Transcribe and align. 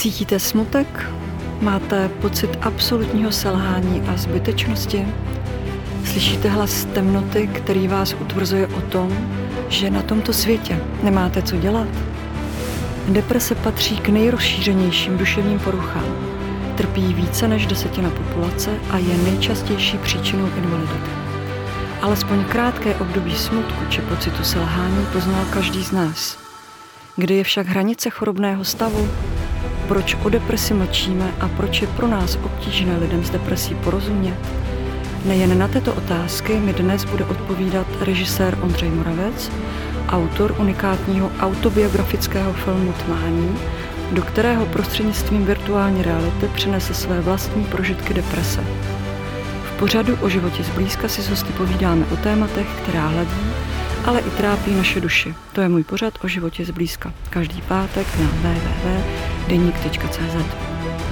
Cítíte 0.00 0.38
smutek? 0.38 1.10
Máte 1.60 2.08
pocit 2.08 2.50
absolutního 2.60 3.32
selhání 3.32 4.02
a 4.08 4.16
zbytečnosti? 4.16 5.06
Slyšíte 6.04 6.48
hlas 6.48 6.84
temnoty, 6.84 7.46
který 7.46 7.88
vás 7.88 8.14
utvrzuje 8.20 8.66
o 8.66 8.80
tom, 8.80 9.28
že 9.68 9.90
na 9.90 10.02
tomto 10.02 10.32
světě 10.32 10.80
nemáte 11.02 11.42
co 11.42 11.56
dělat? 11.56 11.88
Deprese 13.08 13.54
patří 13.54 13.96
k 13.96 14.08
nejrozšířenějším 14.08 15.18
duševním 15.18 15.58
poruchám. 15.58 16.16
Trpí 16.76 17.14
více 17.14 17.48
než 17.48 17.66
desetina 17.66 18.10
populace 18.10 18.70
a 18.90 18.98
je 18.98 19.16
nejčastější 19.16 19.98
příčinou 19.98 20.48
invalidity. 20.56 21.10
Alespoň 22.02 22.44
krátké 22.44 22.94
období 22.94 23.34
smutku 23.36 23.84
či 23.88 24.00
pocitu 24.00 24.44
selhání 24.44 25.06
poznal 25.12 25.44
každý 25.44 25.84
z 25.84 25.92
nás. 25.92 26.38
Kde 27.16 27.34
je 27.34 27.44
však 27.44 27.66
hranice 27.66 28.10
chorobného 28.10 28.64
stavu, 28.64 29.08
proč 29.90 30.16
o 30.22 30.28
depresi 30.28 30.74
mlčíme 30.74 31.34
a 31.40 31.48
proč 31.48 31.82
je 31.82 31.86
pro 31.86 32.08
nás 32.08 32.38
obtížné 32.42 32.98
lidem 32.98 33.24
s 33.24 33.30
depresí 33.30 33.74
porozumět? 33.74 34.38
Nejen 35.24 35.58
na 35.58 35.68
tyto 35.68 35.94
otázky 35.94 36.54
mi 36.54 36.72
dnes 36.72 37.04
bude 37.04 37.24
odpovídat 37.24 37.86
režisér 38.00 38.58
Ondřej 38.62 38.90
Moravec, 38.90 39.52
autor 40.08 40.54
unikátního 40.58 41.30
autobiografického 41.40 42.52
filmu 42.52 42.92
Tmání, 42.92 43.58
do 44.12 44.22
kterého 44.22 44.66
prostřednictvím 44.66 45.46
virtuální 45.46 46.02
reality 46.02 46.48
přinese 46.54 46.94
své 46.94 47.20
vlastní 47.20 47.64
prožitky 47.64 48.14
deprese. 48.14 48.64
V 49.64 49.78
pořadu 49.78 50.16
o 50.20 50.28
životě 50.28 50.62
zblízka 50.62 51.08
si 51.08 51.22
s 51.22 51.28
hosty 51.28 51.52
povídáme 51.52 52.06
o 52.12 52.16
tématech, 52.16 52.66
která 52.82 53.06
hladí, 53.06 53.50
ale 54.04 54.20
i 54.20 54.30
trápí 54.30 54.74
naše 54.74 55.00
duši. 55.00 55.34
To 55.52 55.60
je 55.60 55.68
můj 55.68 55.84
pořad 55.84 56.14
o 56.24 56.28
životě 56.28 56.64
zblízka. 56.64 57.12
Každý 57.30 57.62
pátek 57.62 58.06
na 58.18 58.50
www.deník.cz 59.50 60.56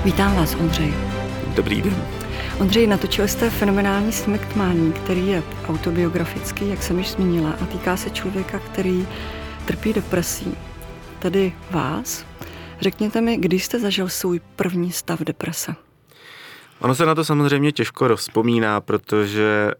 Vítám 0.05 0.37
vás, 0.37 0.55
Ondřej. 0.55 0.95
Dobrý 1.55 1.83
den. 1.83 1.97
Ondřej, 2.61 2.86
natočil 2.86 3.28
jste 3.28 3.50
fenomenální 3.50 4.12
snímek 4.12 4.47
Tmání, 4.53 4.92
který 4.92 5.27
je 5.27 5.42
autobiografický, 5.69 6.69
jak 6.69 6.83
jsem 6.83 6.98
již 6.98 7.11
zmínila, 7.11 7.50
a 7.50 7.67
týká 7.67 7.97
se 7.97 8.11
člověka, 8.11 8.58
který 8.58 9.06
trpí 9.67 9.92
depresí, 9.92 10.55
tedy 11.19 11.53
vás. 11.70 12.27
Řekněte 12.80 13.20
mi, 13.20 13.36
kdy 13.36 13.58
jste 13.58 13.80
zažil 13.80 14.08
svůj 14.08 14.41
první 14.56 14.92
stav 14.92 15.20
deprese? 15.20 15.75
Ono 16.80 16.95
se 16.95 17.06
na 17.06 17.14
to 17.14 17.25
samozřejmě 17.25 17.73
těžko 17.73 18.08
rozpomíná, 18.08 18.80
protože 18.80 19.73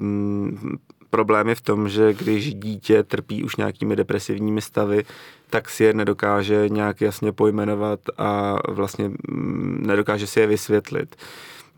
um, 0.00 0.78
problém 1.10 1.48
je 1.48 1.54
v 1.54 1.60
tom, 1.60 1.88
že 1.88 2.14
když 2.14 2.54
dítě 2.54 3.02
trpí 3.02 3.44
už 3.44 3.56
nějakými 3.56 3.96
depresivními 3.96 4.60
stavy, 4.60 5.04
tak 5.50 5.70
si 5.70 5.84
je 5.84 5.92
nedokáže 5.92 6.68
nějak 6.68 7.00
jasně 7.00 7.32
pojmenovat 7.32 8.00
a 8.18 8.56
vlastně 8.68 9.08
mm, 9.08 9.84
nedokáže 9.86 10.26
si 10.26 10.40
je 10.40 10.46
vysvětlit. 10.46 11.16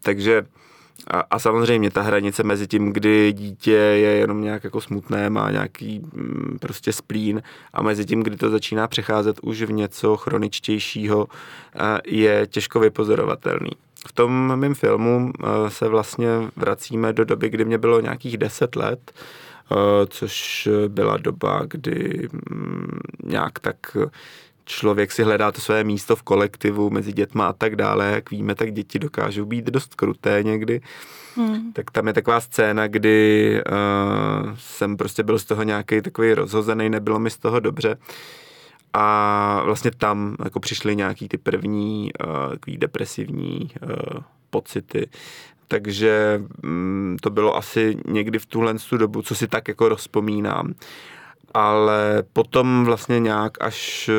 Takže 0.03 0.47
a, 1.07 1.21
a 1.31 1.39
samozřejmě 1.39 1.91
ta 1.91 2.03
hranice 2.03 2.43
mezi 2.43 2.67
tím, 2.67 2.93
kdy 2.93 3.33
dítě 3.33 3.73
je 3.73 4.11
jenom 4.11 4.43
nějak 4.43 4.65
jako 4.65 4.81
smutné, 4.81 5.31
má 5.31 5.51
nějaký 5.51 5.99
mm, 5.99 6.59
prostě 6.61 6.93
splín 6.93 7.43
a 7.73 7.83
mezi 7.83 8.05
tím, 8.05 8.23
kdy 8.23 8.37
to 8.37 8.51
začíná 8.51 8.89
přecházet 8.89 9.41
už 9.43 9.63
v 9.63 9.73
něco 9.73 10.17
chroničtějšího, 10.17 11.27
je 12.07 12.47
těžko 12.47 12.81
vypozorovatelný. 12.81 13.71
V 14.07 14.13
tom 14.13 14.57
mém 14.57 14.75
filmu 14.75 15.33
se 15.69 15.89
vlastně 15.89 16.29
vracíme 16.57 17.13
do 17.13 17.25
doby, 17.25 17.49
kdy 17.49 17.65
mě 17.65 17.79
bylo 17.79 18.01
nějakých 18.01 18.39
10 18.39 18.77
let, 18.77 19.13
což 20.07 20.69
byla 20.89 21.17
doba, 21.17 21.63
kdy 21.69 22.29
mm, 22.51 22.99
nějak 23.25 23.59
tak 23.59 23.97
člověk 24.69 25.13
si 25.13 25.23
hledá 25.23 25.53
to 25.53 25.61
své 25.61 25.85
místo 25.85 26.17
v 26.17 26.23
kolektivu 26.23 26.91
mezi 26.91 27.13
dětma 27.13 27.47
a 27.47 27.53
tak 27.53 27.77
dále. 27.77 28.11
Jak 28.15 28.31
víme, 28.31 28.55
tak 28.55 28.73
děti 28.73 28.99
dokážou 28.99 29.45
být 29.45 29.65
dost 29.65 29.95
kruté 29.95 30.43
někdy. 30.43 30.81
Hmm. 31.37 31.73
Tak 31.73 31.91
tam 31.91 32.07
je 32.07 32.13
taková 32.13 32.41
scéna, 32.41 32.87
kdy 32.87 33.61
uh, 33.71 34.51
jsem 34.59 34.97
prostě 34.97 35.23
byl 35.23 35.39
z 35.39 35.45
toho 35.45 35.63
nějaký 35.63 36.01
takový 36.01 36.35
rozhozený, 36.35 36.91
nebylo 36.91 37.19
mi 37.19 37.31
z 37.31 37.39
toho 37.39 37.61
dobře. 37.61 37.97
A 38.93 39.63
vlastně 39.65 39.91
tam 39.91 40.37
jako 40.45 40.61
přišly 40.61 40.97
nějaký 40.97 41.29
ty 41.29 41.39
první 41.39 42.11
uh, 42.27 42.51
takový 42.51 42.77
depresivní 42.77 43.71
uh, 43.83 44.23
pocity. 44.51 45.07
Takže 45.69 46.43
um, 46.65 47.17
to 47.23 47.31
bylo 47.31 47.57
asi 47.57 47.97
někdy 48.07 48.39
v 48.39 48.47
tuhle 48.47 48.75
dobu, 48.97 49.23
co 49.23 49.35
si 49.35 49.49
tak 49.49 49.69
jako 49.69 49.89
rozpomínám. 49.89 50.75
Ale 51.55 52.23
potom 52.33 52.85
vlastně 52.85 53.21
nějak 53.21 53.53
až 53.61 54.11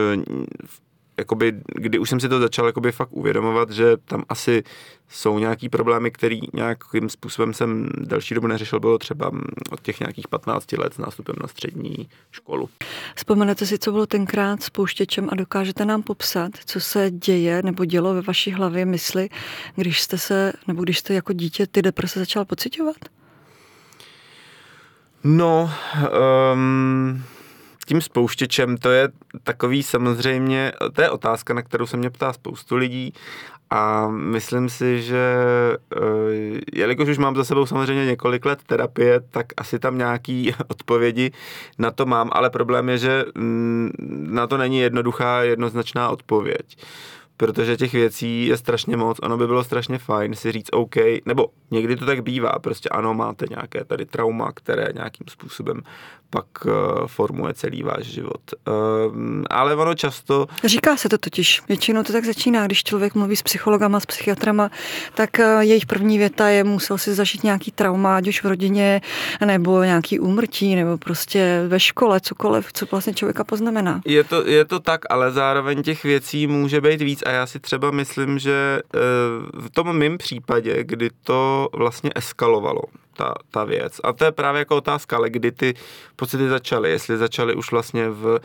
jakoby, 1.19 1.53
kdy 1.75 1.99
už 1.99 2.09
jsem 2.09 2.19
si 2.19 2.29
to 2.29 2.39
začal 2.39 2.65
jakoby 2.65 2.91
fakt 2.91 3.09
uvědomovat, 3.11 3.71
že 3.71 3.97
tam 3.97 4.23
asi 4.29 4.63
jsou 5.09 5.39
nějaký 5.39 5.69
problémy, 5.69 6.11
který 6.11 6.39
nějakým 6.53 7.09
způsobem 7.09 7.53
jsem 7.53 7.89
delší 7.97 8.35
dobu 8.35 8.47
neřešil, 8.47 8.79
bylo 8.79 8.97
třeba 8.97 9.31
od 9.71 9.81
těch 9.81 9.99
nějakých 9.99 10.27
15 10.27 10.71
let 10.71 10.93
s 10.93 10.97
nástupem 10.97 11.35
na 11.41 11.47
střední 11.47 12.09
školu. 12.31 12.69
Vzpomenete 13.15 13.65
si, 13.65 13.77
co 13.77 13.91
bylo 13.91 14.05
tenkrát 14.05 14.63
s 14.63 14.69
pouštěčem 14.69 15.29
a 15.31 15.35
dokážete 15.35 15.85
nám 15.85 16.03
popsat, 16.03 16.51
co 16.65 16.79
se 16.79 17.11
děje 17.11 17.61
nebo 17.63 17.85
dělo 17.85 18.13
ve 18.13 18.21
vaší 18.21 18.51
hlavě 18.51 18.85
mysli, 18.85 19.29
když 19.75 20.01
jste 20.01 20.17
se, 20.17 20.53
nebo 20.67 20.83
když 20.83 20.99
jste 20.99 21.13
jako 21.13 21.33
dítě 21.33 21.67
ty 21.67 21.81
deprese 21.81 22.19
začal 22.19 22.45
pocitovat? 22.45 22.97
No, 25.23 25.71
um, 26.53 27.23
tím 27.89 28.01
spouštěčem 28.01 28.77
to 28.77 28.89
je 28.89 29.09
takový 29.43 29.83
samozřejmě, 29.83 30.71
to 30.93 31.01
je 31.01 31.09
otázka, 31.09 31.53
na 31.53 31.61
kterou 31.61 31.85
se 31.85 31.97
mě 31.97 32.09
ptá 32.09 32.33
spoustu 32.33 32.75
lidí 32.75 33.13
a 33.69 34.07
myslím 34.07 34.69
si, 34.69 35.01
že 35.01 35.35
uh, 35.97 36.03
jelikož 36.73 37.09
už 37.09 37.17
mám 37.17 37.35
za 37.35 37.43
sebou 37.43 37.65
samozřejmě 37.65 38.05
několik 38.05 38.45
let 38.45 38.59
terapie, 38.65 39.19
tak 39.19 39.45
asi 39.57 39.79
tam 39.79 39.97
nějaký 39.97 40.53
odpovědi 40.67 41.31
na 41.77 41.91
to 41.91 42.05
mám, 42.05 42.29
ale 42.31 42.49
problém 42.49 42.89
je, 42.89 42.97
že 42.97 43.25
mm, 43.35 43.91
na 44.29 44.47
to 44.47 44.57
není 44.57 44.79
jednoduchá, 44.79 45.41
jednoznačná 45.41 46.09
odpověď 46.09 46.77
protože 47.39 47.77
těch 47.77 47.93
věcí 47.93 48.47
je 48.47 48.57
strašně 48.57 48.97
moc. 48.97 49.17
Ono 49.21 49.37
by 49.37 49.47
bylo 49.47 49.63
strašně 49.63 49.97
fajn 49.97 50.35
si 50.35 50.51
říct 50.51 50.69
OK, 50.71 50.95
nebo 51.25 51.47
někdy 51.71 51.95
to 51.95 52.05
tak 52.05 52.23
bývá, 52.23 52.59
prostě 52.59 52.89
ano, 52.89 53.13
máte 53.13 53.45
nějaké 53.49 53.85
tady 53.85 54.05
trauma, 54.05 54.51
které 54.51 54.87
nějakým 54.93 55.27
způsobem 55.29 55.81
pak 56.29 56.45
uh, 56.65 56.71
formuje 57.07 57.53
celý 57.53 57.83
váš 57.83 58.05
život. 58.05 58.41
Uh, 58.67 59.43
ale 59.49 59.75
ono 59.75 59.95
často... 59.95 60.47
Říká 60.63 60.97
se 60.97 61.09
to 61.09 61.17
totiž. 61.17 61.61
Většinou 61.67 62.03
to 62.03 62.13
tak 62.13 62.25
začíná, 62.25 62.65
když 62.65 62.83
člověk 62.83 63.15
mluví 63.15 63.35
s 63.35 63.41
psychologama, 63.41 63.99
s 63.99 64.05
psychiatrama, 64.05 64.69
tak 65.15 65.29
uh, 65.39 65.59
jejich 65.59 65.85
první 65.85 66.17
věta 66.17 66.47
je, 66.49 66.63
musel 66.63 66.97
si 66.97 67.13
zažít 67.13 67.43
nějaký 67.43 67.71
trauma, 67.71 68.17
ať 68.17 68.27
už 68.27 68.43
v 68.43 68.47
rodině, 68.47 69.01
nebo 69.45 69.83
nějaký 69.83 70.19
úmrtí, 70.19 70.75
nebo 70.75 70.97
prostě 70.97 71.63
ve 71.67 71.79
škole, 71.79 72.19
cokoliv, 72.19 72.73
co 72.73 72.85
vlastně 72.91 73.13
člověka 73.13 73.43
poznamená. 73.43 74.01
Je 74.05 74.23
to, 74.23 74.47
je 74.47 74.65
to 74.65 74.79
tak, 74.79 75.01
ale 75.09 75.31
zároveň 75.31 75.83
těch 75.83 76.03
věcí 76.03 76.47
může 76.47 76.81
být 76.81 77.01
víc 77.01 77.23
a 77.29 77.31
já 77.31 77.45
si 77.45 77.59
třeba 77.59 77.91
myslím, 77.91 78.39
že 78.39 78.79
uh, 78.93 79.61
v 79.61 79.69
tom 79.69 79.97
mém 79.97 80.17
případě, 80.17 80.83
kdy 80.83 81.09
to 81.23 81.69
vlastně 81.73 82.09
eskalovalo, 82.15 82.81
ta, 83.13 83.33
ta 83.51 83.63
věc. 83.63 84.01
A 84.03 84.13
to 84.13 84.25
je 84.25 84.31
právě 84.31 84.59
jako 84.59 84.77
otázka, 84.77 85.17
ale 85.17 85.29
kdy 85.29 85.51
ty 85.51 85.73
pocity 86.15 86.49
začaly, 86.49 86.89
jestli 86.89 87.17
začaly 87.17 87.55
už 87.55 87.71
vlastně 87.71 88.09
v 88.09 88.39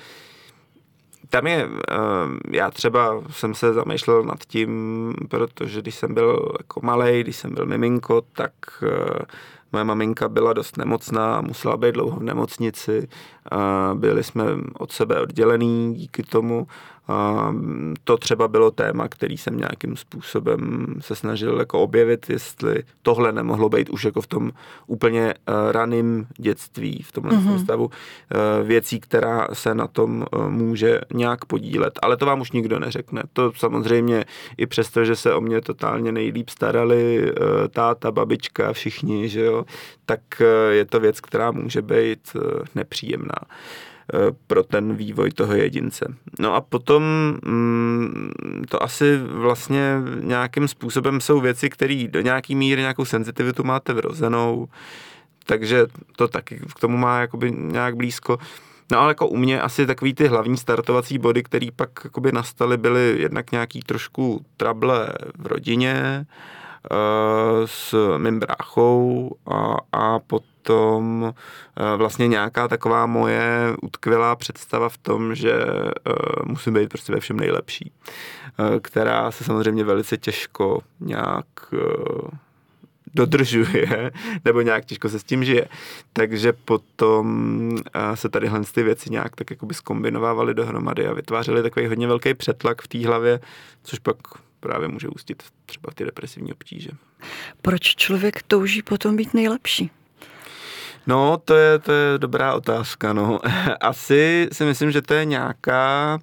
tam 1.28 1.46
je, 1.46 1.68
eh, 1.90 1.96
já 2.50 2.70
třeba 2.70 3.22
jsem 3.30 3.54
se 3.54 3.72
zamýšlel 3.72 4.22
nad 4.22 4.44
tím, 4.44 5.14
protože 5.28 5.80
když 5.80 5.94
jsem 5.94 6.14
byl 6.14 6.52
jako 6.58 6.80
malý, 6.82 7.20
když 7.20 7.36
jsem 7.36 7.54
byl 7.54 7.66
miminko, 7.66 8.22
tak 8.32 8.52
eh, 8.82 9.24
moje 9.72 9.84
maminka 9.84 10.28
byla 10.28 10.52
dost 10.52 10.76
nemocná, 10.76 11.40
musela 11.40 11.76
být 11.76 11.92
dlouho 11.92 12.20
v 12.20 12.22
nemocnici, 12.22 13.08
byli 13.94 14.24
jsme 14.24 14.44
od 14.78 14.92
sebe 14.92 15.20
oddělený 15.20 15.94
díky 15.94 16.22
tomu 16.22 16.66
to 18.04 18.16
třeba 18.16 18.48
bylo 18.48 18.70
téma, 18.70 19.08
který 19.08 19.36
jsem 19.36 19.56
nějakým 19.56 19.96
způsobem 19.96 20.86
se 21.00 21.16
snažil 21.16 21.58
jako 21.58 21.80
objevit, 21.80 22.30
jestli 22.30 22.82
tohle 23.02 23.32
nemohlo 23.32 23.68
být 23.68 23.90
už 23.90 24.04
jako 24.04 24.20
v 24.20 24.26
tom 24.26 24.50
úplně 24.86 25.34
uh, 25.34 25.72
raným 25.72 26.26
dětství, 26.36 27.02
v 27.02 27.12
tomhle 27.12 27.36
mm-hmm. 27.36 27.62
stavu, 27.62 27.84
uh, 27.84 27.90
věcí, 28.66 29.00
která 29.00 29.48
se 29.52 29.74
na 29.74 29.86
tom 29.86 30.24
uh, 30.32 30.48
může 30.48 31.00
nějak 31.14 31.44
podílet. 31.44 31.98
Ale 32.02 32.16
to 32.16 32.26
vám 32.26 32.40
už 32.40 32.52
nikdo 32.52 32.78
neřekne. 32.78 33.22
To 33.32 33.52
samozřejmě 33.56 34.24
i 34.56 34.66
přesto, 34.66 35.04
že 35.04 35.16
se 35.16 35.34
o 35.34 35.40
mě 35.40 35.60
totálně 35.60 36.12
nejlíp 36.12 36.48
starali 36.48 37.32
táta, 37.70 38.12
babička, 38.12 38.72
všichni, 38.72 39.28
že 39.28 39.44
jo, 39.44 39.64
tak 40.06 40.20
je 40.70 40.84
to 40.84 41.00
věc, 41.00 41.20
která 41.20 41.50
může 41.50 41.82
být 41.82 42.36
nepříjemná. 42.74 43.34
Eh, 44.12 44.32
pro 44.46 44.62
ten 44.62 44.94
vývoj 44.94 45.30
toho 45.30 45.54
jedince. 45.54 46.14
No 46.38 46.54
a 46.54 46.60
potom 46.60 47.02
mm, 47.44 48.30
to 48.68 48.82
asi 48.82 49.18
vlastně 49.18 49.96
nějakým 50.20 50.68
způsobem 50.68 51.20
jsou 51.20 51.40
věci, 51.40 51.70
které 51.70 52.06
do 52.10 52.20
nějaký 52.20 52.54
míry 52.54 52.80
nějakou 52.80 53.04
senzitivitu 53.04 53.64
máte 53.64 53.92
vrozenou, 53.92 54.68
takže 55.46 55.86
to 56.16 56.28
taky 56.28 56.60
k 56.76 56.80
tomu 56.80 56.96
má 56.96 57.20
jakoby 57.20 57.52
nějak 57.52 57.96
blízko. 57.96 58.38
No 58.92 58.98
ale 58.98 59.10
jako 59.10 59.28
u 59.28 59.36
mě 59.36 59.60
asi 59.60 59.86
takový 59.86 60.14
ty 60.14 60.26
hlavní 60.26 60.56
startovací 60.56 61.18
body, 61.18 61.42
které 61.42 61.66
pak 61.76 61.90
jakoby 62.04 62.32
nastaly, 62.32 62.76
byly 62.76 63.16
jednak 63.18 63.52
nějaký 63.52 63.80
trošku 63.80 64.44
trable 64.56 65.08
v 65.38 65.46
rodině, 65.46 66.26
Eh, 66.90 67.66
s 67.66 68.16
mým 68.18 68.40
bráchou 68.40 69.30
a, 69.46 69.76
a 69.92 70.18
potom 70.18 70.53
eh, 70.72 71.96
vlastně 71.96 72.28
nějaká 72.28 72.68
taková 72.68 73.06
moje 73.06 73.74
utkvělá 73.82 74.36
představa 74.36 74.88
v 74.88 74.98
tom, 74.98 75.34
že 75.34 75.52
eh, 75.52 76.12
musím 76.44 76.74
být 76.74 76.88
prostě 76.88 77.12
ve 77.12 77.20
všem 77.20 77.36
nejlepší, 77.36 77.92
která 78.82 79.30
se 79.30 79.44
samozřejmě 79.44 79.84
velice 79.84 80.16
těžko 80.16 80.80
nějak 81.00 81.46
dodržuje, 83.14 84.12
nebo 84.44 84.60
nějak 84.60 84.84
těžko 84.84 85.08
se 85.08 85.18
s 85.18 85.24
tím 85.24 85.44
žije. 85.44 85.68
Takže 86.12 86.52
potom 86.52 87.76
se 88.14 88.28
tady 88.28 88.50
ty 88.74 88.82
věci 88.82 89.10
nějak 89.10 89.36
tak 89.36 89.50
jakoby 89.50 89.74
skombinovávaly 89.74 90.54
dohromady 90.54 91.06
a 91.06 91.12
vytvářely 91.12 91.62
takový 91.62 91.86
hodně 91.86 92.06
velký 92.06 92.34
přetlak 92.34 92.82
v 92.82 92.88
té 92.88 93.06
hlavě, 93.06 93.40
což 93.82 93.98
pak 93.98 94.16
právě 94.60 94.88
může 94.88 95.08
ústit 95.08 95.42
třeba 95.66 95.92
ty 95.94 96.04
depresivní 96.04 96.52
obtíže. 96.52 96.90
Proč 97.62 97.82
člověk 97.82 98.42
touží 98.42 98.82
potom 98.82 99.16
být 99.16 99.34
nejlepší? 99.34 99.90
No, 101.06 101.38
to 101.44 101.54
je, 101.54 101.78
to 101.78 101.92
je 101.92 102.18
dobrá 102.18 102.54
otázka. 102.54 103.12
No. 103.12 103.38
Asi 103.80 104.48
si 104.52 104.64
myslím, 104.64 104.90
že 104.90 105.02
to 105.02 105.14
je 105.14 105.24
nějaká 105.24 106.18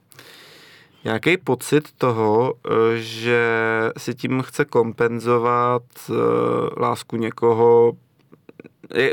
nějaký 1.03 1.37
pocit 1.37 1.89
toho, 1.97 2.53
že 2.95 3.41
si 3.97 4.15
tím 4.15 4.41
chce 4.41 4.65
kompenzovat 4.65 5.83
eh, 6.09 6.13
lásku 6.77 7.15
někoho, 7.15 7.93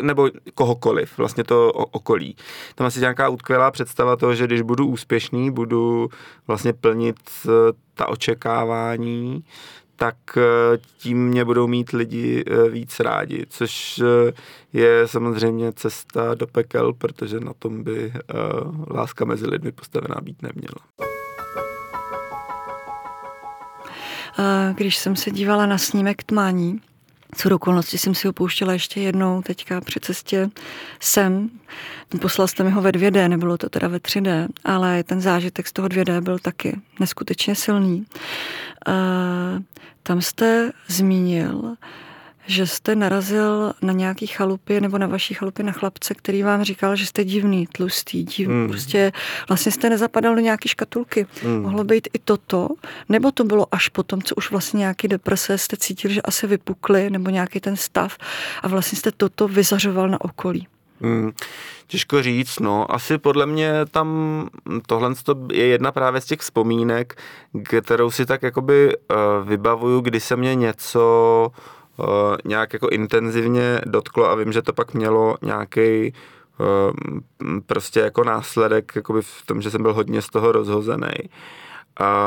nebo 0.02 0.30
kohokoliv, 0.54 1.18
vlastně 1.18 1.44
to 1.44 1.72
okolí. 1.72 2.36
Tam 2.74 2.86
asi 2.86 3.00
nějaká 3.00 3.28
utkvělá 3.28 3.70
představa 3.70 4.16
toho, 4.16 4.34
že 4.34 4.46
když 4.46 4.62
budu 4.62 4.86
úspěšný, 4.86 5.50
budu 5.50 6.08
vlastně 6.46 6.72
plnit 6.72 7.16
eh, 7.46 7.50
ta 7.94 8.08
očekávání, 8.08 9.44
tak 9.98 10.16
eh, 10.36 10.78
tím 10.98 11.26
mě 11.26 11.44
budou 11.44 11.66
mít 11.66 11.90
lidi 11.90 12.44
eh, 12.46 12.68
víc 12.68 13.00
rádi, 13.00 13.46
což 13.48 14.02
je 14.72 15.08
samozřejmě 15.08 15.72
cesta 15.72 16.34
do 16.34 16.46
pekel, 16.46 16.92
protože 16.92 17.40
na 17.40 17.52
tom 17.58 17.82
by 17.82 18.12
láska 18.90 19.24
mezi 19.24 19.46
lidmi 19.46 19.72
postavená 19.72 20.16
být 20.22 20.42
neměla. 20.42 20.78
Když 24.74 24.96
jsem 24.96 25.16
se 25.16 25.30
dívala 25.30 25.66
na 25.66 25.78
snímek 25.78 26.22
Tmání, 26.22 26.80
co 27.36 27.48
do 27.48 27.56
okolností 27.56 27.98
jsem 27.98 28.14
si 28.14 28.26
ho 28.26 28.32
pouštěla 28.32 28.72
ještě 28.72 29.00
jednou 29.00 29.42
teďka 29.42 29.80
při 29.80 30.00
cestě 30.00 30.50
sem. 31.00 31.50
Poslal 32.20 32.48
jste 32.48 32.64
mi 32.64 32.70
ho 32.70 32.82
ve 32.82 32.90
2D, 32.90 33.28
nebylo 33.28 33.58
to 33.58 33.68
teda 33.68 33.88
ve 33.88 33.98
3D, 33.98 34.48
ale 34.64 35.02
ten 35.04 35.20
zážitek 35.20 35.68
z 35.68 35.72
toho 35.72 35.88
2D 35.88 36.20
byl 36.20 36.38
taky 36.38 36.80
neskutečně 37.00 37.54
silný. 37.54 38.06
Tam 40.02 40.22
jste 40.22 40.72
zmínil, 40.86 41.74
že 42.48 42.66
jste 42.66 42.96
narazil 42.96 43.72
na 43.82 43.92
nějaký 43.92 44.26
chalupy 44.26 44.80
nebo 44.80 44.98
na 44.98 45.06
vaší 45.06 45.34
chalupy 45.34 45.62
na 45.62 45.72
chlapce, 45.72 46.14
který 46.14 46.42
vám 46.42 46.64
říkal, 46.64 46.96
že 46.96 47.06
jste 47.06 47.24
divný, 47.24 47.66
tlustý, 47.66 48.24
div, 48.24 48.48
mm. 48.48 48.68
prostě 48.68 49.12
vlastně 49.48 49.72
jste 49.72 49.90
nezapadal 49.90 50.34
do 50.34 50.40
nějaké 50.40 50.68
škatulky. 50.68 51.26
Mm. 51.44 51.62
Mohlo 51.62 51.84
být 51.84 52.08
i 52.12 52.18
toto, 52.18 52.68
nebo 53.08 53.32
to 53.32 53.44
bylo 53.44 53.66
až 53.70 53.88
potom, 53.88 54.22
co 54.22 54.34
už 54.34 54.50
vlastně 54.50 54.78
nějaký 54.78 55.08
deprese 55.08 55.58
jste 55.58 55.76
cítil, 55.76 56.10
že 56.10 56.22
asi 56.22 56.46
vypukly, 56.46 57.10
nebo 57.10 57.30
nějaký 57.30 57.60
ten 57.60 57.76
stav 57.76 58.16
a 58.62 58.68
vlastně 58.68 58.98
jste 58.98 59.12
toto 59.12 59.48
vyzařoval 59.48 60.08
na 60.08 60.20
okolí. 60.20 60.66
Hmm, 61.00 61.32
těžko 61.86 62.22
říct, 62.22 62.60
no. 62.60 62.94
Asi 62.94 63.18
podle 63.18 63.46
mě 63.46 63.72
tam 63.90 64.48
tohle 64.86 65.14
je 65.52 65.66
jedna 65.66 65.92
právě 65.92 66.20
z 66.20 66.24
těch 66.24 66.40
vzpomínek, 66.40 67.22
kterou 67.82 68.10
si 68.10 68.26
tak 68.26 68.42
jakoby 68.42 68.96
uh, 68.96 69.48
vybavuju, 69.48 70.00
kdy 70.00 70.20
se 70.20 70.36
mě 70.36 70.54
něco 70.54 71.52
uh, 71.56 71.77
nějak 72.44 72.72
jako 72.72 72.88
intenzivně 72.88 73.80
dotklo 73.86 74.30
a 74.30 74.34
vím, 74.34 74.52
že 74.52 74.62
to 74.62 74.72
pak 74.72 74.94
mělo 74.94 75.36
nějaký 75.42 76.12
uh, 76.58 77.18
prostě 77.66 78.00
jako 78.00 78.24
následek 78.24 78.92
jakoby 78.96 79.22
v 79.22 79.42
tom, 79.46 79.62
že 79.62 79.70
jsem 79.70 79.82
byl 79.82 79.94
hodně 79.94 80.22
z 80.22 80.26
toho 80.26 80.52
rozhozený. 80.52 81.12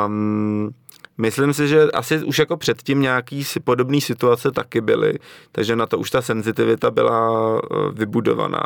Um, 0.05 0.73
Myslím 1.17 1.53
si, 1.53 1.67
že 1.67 1.91
asi 1.91 2.23
už 2.23 2.39
jako 2.39 2.57
předtím 2.57 3.01
nějaký 3.01 3.43
podobné 3.63 4.01
situace 4.01 4.51
taky 4.51 4.81
byly, 4.81 5.13
takže 5.51 5.75
na 5.75 5.85
to 5.85 5.97
už 5.97 6.09
ta 6.09 6.21
senzitivita 6.21 6.91
byla 6.91 7.61
vybudovaná. 7.93 8.65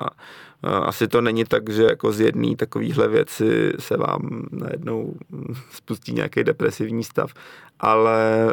Asi 0.64 1.08
to 1.08 1.22
není 1.22 1.46
tak, 1.46 1.70
že 1.70 1.84
jako 1.84 2.12
z 2.12 2.20
jedné 2.20 2.56
takovéhle 2.56 3.08
věci 3.08 3.74
se 3.80 3.98
vám 3.98 4.46
najednou 4.52 5.14
spustí 5.72 6.14
nějaký 6.14 6.44
depresivní 6.44 7.04
stav, 7.04 7.34
ale 7.80 8.48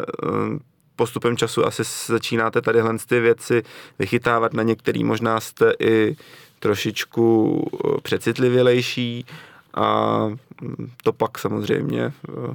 postupem 0.96 1.36
času 1.36 1.66
asi 1.66 1.82
začínáte 2.06 2.60
tadyhle 2.62 2.96
ty 3.06 3.20
věci 3.20 3.62
vychytávat, 3.98 4.52
na 4.52 4.62
některý 4.62 5.04
možná 5.04 5.40
jste 5.40 5.72
i 5.80 6.16
trošičku 6.58 7.64
eh, 7.74 8.00
přecitlivělejší 8.02 9.26
a 9.74 10.18
mm, 10.60 10.90
to 11.02 11.12
pak 11.12 11.38
samozřejmě 11.38 12.02
eh, 12.02 12.12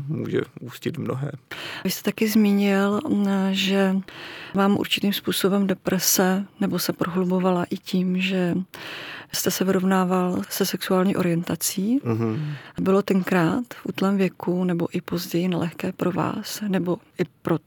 může 0.07 0.41
ústit 0.59 0.97
mnohé. 0.97 1.31
Vy 1.83 1.89
jste 1.89 2.03
taky 2.03 2.27
zmínil, 2.27 3.01
mm, 3.09 3.27
že 3.51 3.95
vám 4.53 4.77
určitým 4.77 5.13
způsobem 5.13 5.67
deprese 5.67 6.45
nebo 6.59 6.79
se 6.79 6.93
prohlubovala 6.93 7.63
i 7.69 7.77
tím, 7.77 8.21
že 8.21 8.55
jste 9.33 9.51
se 9.51 9.63
vyrovnával 9.63 10.41
se 10.49 10.65
sexuální 10.65 11.15
orientací. 11.15 11.99
Mm-hmm. 11.99 12.39
Bylo 12.81 13.01
tenkrát 13.01 13.63
v 13.73 13.85
útlém 13.85 14.17
věku 14.17 14.63
nebo 14.63 14.87
i 14.91 15.01
později 15.01 15.47
nelehké 15.47 15.91
pro 15.91 16.11
vás 16.11 16.61
nebo 16.67 16.97
i 17.19 17.23
pro 17.41 17.57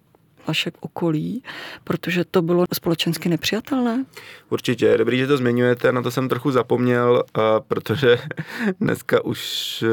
vaše 0.47 0.71
okolí, 0.81 1.43
protože 1.85 2.25
to 2.25 2.43
bylo 2.43 2.65
společensky 2.75 3.29
nepřijatelné? 3.29 4.05
Určitě, 4.51 4.99
dobrý, 4.99 5.19
že 5.19 5.27
to 5.27 5.37
zmiňujete, 5.37 5.93
na 5.93 6.03
to 6.03 6.11
jsem 6.11 6.29
trochu 6.29 6.51
zapomněl, 6.51 7.23
protože 7.69 8.19
dneska 8.81 9.25
už 9.25 9.83
e, 9.83 9.87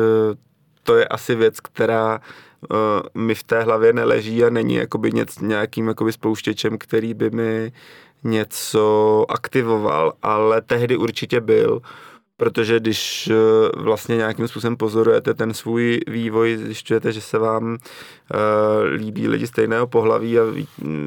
to 0.83 0.95
je 0.95 1.07
asi 1.07 1.35
věc, 1.35 1.59
která 1.59 2.19
e, 2.19 2.75
mi 3.19 3.35
v 3.35 3.43
té 3.43 3.63
hlavě 3.63 3.93
neleží 3.93 4.43
a 4.43 4.49
není 4.49 4.75
jakoby 4.75 5.11
něc, 5.11 5.39
nějakým 5.39 5.87
jakoby 5.87 6.13
spouštěčem, 6.13 6.77
který 6.77 7.13
by 7.13 7.29
mi 7.29 7.71
něco 8.23 9.25
aktivoval, 9.29 10.13
ale 10.21 10.61
tehdy 10.61 10.97
určitě 10.97 11.41
byl 11.41 11.81
protože 12.37 12.79
když 12.79 13.27
eh, 13.27 13.33
vlastně 13.77 14.17
nějakým 14.17 14.47
způsobem 14.47 14.77
pozorujete 14.77 15.33
ten 15.33 15.53
svůj 15.53 15.99
vývoj, 16.07 16.57
zjišťujete, 16.57 17.11
že 17.11 17.21
se 17.21 17.37
vám 17.37 17.71
uh, 17.73 17.77
líbí 18.95 19.27
lidi 19.27 19.47
stejného 19.47 19.87
pohlaví 19.87 20.39
a 20.39 20.43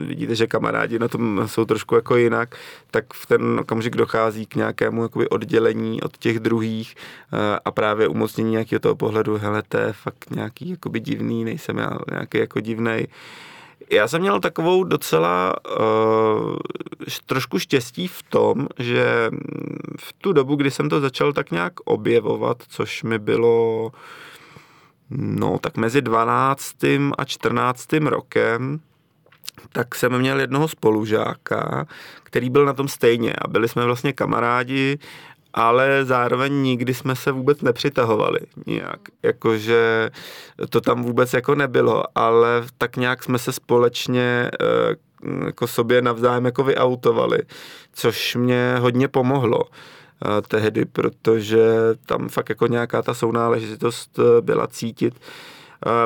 vidíte, 0.06 0.34
že 0.34 0.46
kamarádi 0.46 0.99
na 0.99 1.08
tom 1.08 1.42
jsou 1.46 1.64
trošku 1.64 1.94
jako 1.94 2.16
jinak, 2.16 2.54
tak 2.90 3.04
v 3.14 3.26
ten 3.26 3.60
okamžik 3.60 3.96
dochází 3.96 4.46
k 4.46 4.54
nějakému 4.54 5.02
jakoby 5.02 5.28
oddělení 5.28 6.02
od 6.02 6.16
těch 6.16 6.40
druhých 6.40 6.94
uh, 7.32 7.38
a 7.64 7.70
právě 7.70 8.08
umocnění 8.08 8.50
nějakého 8.50 8.80
toho 8.80 8.96
pohledu, 8.96 9.38
hele, 9.38 9.62
to 9.68 9.78
je 9.78 9.92
fakt 9.92 10.30
nějaký 10.30 10.70
jakoby 10.70 11.00
divný, 11.00 11.44
nejsem 11.44 11.78
já 11.78 11.99
nějaký 12.10 12.38
jako 12.38 12.60
divnej. 12.60 13.06
Já 13.92 14.09
jsem 14.09 14.20
měl 14.20 14.40
takovou 14.40 14.85
docela 14.85 15.54
uh, 15.78 16.56
trošku 17.26 17.59
štěstí 17.59 18.09
v 18.09 18.23
tom, 18.23 18.68
že 18.78 19.30
v 19.99 20.12
tu 20.12 20.32
dobu, 20.32 20.56
kdy 20.56 20.70
jsem 20.70 20.88
to 20.88 21.00
začal 21.00 21.32
tak 21.32 21.50
nějak 21.50 21.73
objevovat, 21.85 22.62
což 22.68 23.02
mi 23.02 23.18
bylo 23.18 23.90
no 25.11 25.59
tak 25.59 25.76
mezi 25.76 26.02
12. 26.02 26.85
a 27.18 27.25
14. 27.25 27.92
rokem, 27.92 28.80
tak 29.73 29.94
jsem 29.94 30.18
měl 30.18 30.40
jednoho 30.40 30.68
spolužáka, 30.68 31.87
který 32.23 32.50
byl 32.50 32.64
na 32.64 32.73
tom 32.73 32.88
stejně 32.88 33.32
a 33.32 33.49
byli 33.49 33.68
jsme 33.68 33.85
vlastně 33.85 34.12
kamarádi 34.12 34.99
ale 35.54 36.04
zároveň 36.04 36.52
nikdy 36.52 36.95
jsme 36.95 37.16
se 37.16 37.33
vůbec 37.33 37.62
nepřitahovali 37.62 38.38
nijak, 38.66 39.00
jakože 39.23 40.11
to 40.71 40.80
tam 40.80 41.02
vůbec 41.02 41.33
jako 41.33 41.54
nebylo, 41.54 42.04
ale 42.14 42.62
tak 42.78 42.97
nějak 42.97 43.25
jsme 43.25 43.38
se 43.38 43.52
společně 43.52 44.50
eh, 44.62 44.97
jako 45.47 45.66
sobě 45.66 46.02
navzájem 46.02 46.45
jako 46.45 46.64
vyautovali, 46.64 47.38
což 47.92 48.37
mě 48.37 48.76
hodně 48.80 49.09
pomohlo 49.09 49.61
eh, 49.64 50.42
tehdy, 50.49 50.85
protože 50.85 51.66
tam 52.07 52.28
fakt 52.28 52.49
jako 52.49 52.66
nějaká 52.66 53.02
ta 53.02 53.14
sounáležitost 53.14 54.19
eh, 54.19 54.40
byla 54.40 54.66
cítit. 54.66 55.14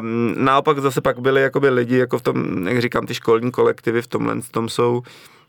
Um, 0.01 0.35
naopak 0.39 0.79
zase 0.79 1.01
pak 1.01 1.19
byli 1.19 1.43
jakoby 1.43 1.69
lidi, 1.69 1.97
jako 1.97 2.19
v 2.19 2.23
tom, 2.23 2.69
jak 2.69 2.81
říkám, 2.81 3.07
ty 3.07 3.15
školní 3.15 3.51
kolektivy 3.51 4.03
v 4.03 4.07
tomhle 4.07 4.37
tom 4.51 4.69
jsou 4.69 5.03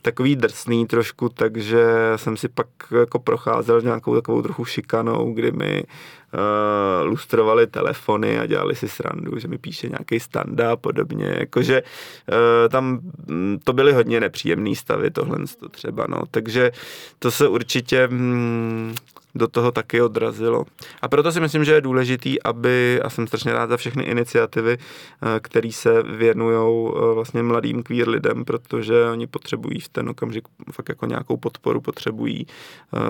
takový 0.05 0.35
drsný 0.35 0.87
trošku, 0.87 1.29
takže 1.29 1.85
jsem 2.15 2.37
si 2.37 2.47
pak 2.47 2.67
jako 2.99 3.19
procházel 3.19 3.81
nějakou 3.81 4.15
takovou 4.15 4.41
trochu 4.41 4.65
šikanou, 4.65 5.33
kdy 5.33 5.51
mi 5.51 5.83
uh, 6.33 7.07
lustrovali 7.07 7.67
telefony 7.67 8.39
a 8.39 8.45
dělali 8.45 8.75
si 8.75 8.89
srandu, 8.89 9.39
že 9.39 9.47
mi 9.47 9.57
píše 9.57 9.89
nějaký 9.89 10.19
standa 10.19 10.71
a 10.71 10.75
podobně, 10.75 11.35
jakože 11.39 11.81
uh, 11.81 12.69
tam 12.69 12.99
mm, 13.27 13.59
to 13.63 13.73
byly 13.73 13.93
hodně 13.93 14.19
nepříjemné 14.19 14.75
stavy, 14.75 15.11
tohle 15.11 15.37
to 15.59 15.69
třeba, 15.69 16.05
no, 16.09 16.21
takže 16.31 16.71
to 17.19 17.31
se 17.31 17.47
určitě 17.47 18.07
mm, 18.07 18.95
do 19.35 19.47
toho 19.47 19.71
taky 19.71 20.01
odrazilo. 20.01 20.65
A 21.01 21.07
proto 21.07 21.31
si 21.31 21.39
myslím, 21.39 21.65
že 21.65 21.73
je 21.73 21.81
důležitý, 21.81 22.43
aby, 22.43 23.01
a 23.01 23.09
jsem 23.09 23.27
strašně 23.27 23.53
rád 23.53 23.69
za 23.69 23.77
všechny 23.77 24.03
iniciativy, 24.03 24.77
eh, 24.77 25.39
které 25.39 25.71
se 25.71 26.03
věnují 26.03 26.91
vlastně 27.13 27.43
mladým 27.43 27.83
queer 27.83 28.09
lidem, 28.09 28.45
protože 28.45 29.05
oni 29.05 29.27
potřebují 29.27 29.79
v 29.79 29.89
ten 29.89 30.09
okamžik 30.09 30.47
fakt 30.71 30.89
jako 30.89 31.05
nějakou 31.05 31.37
podporu, 31.37 31.81
potřebují 31.81 32.47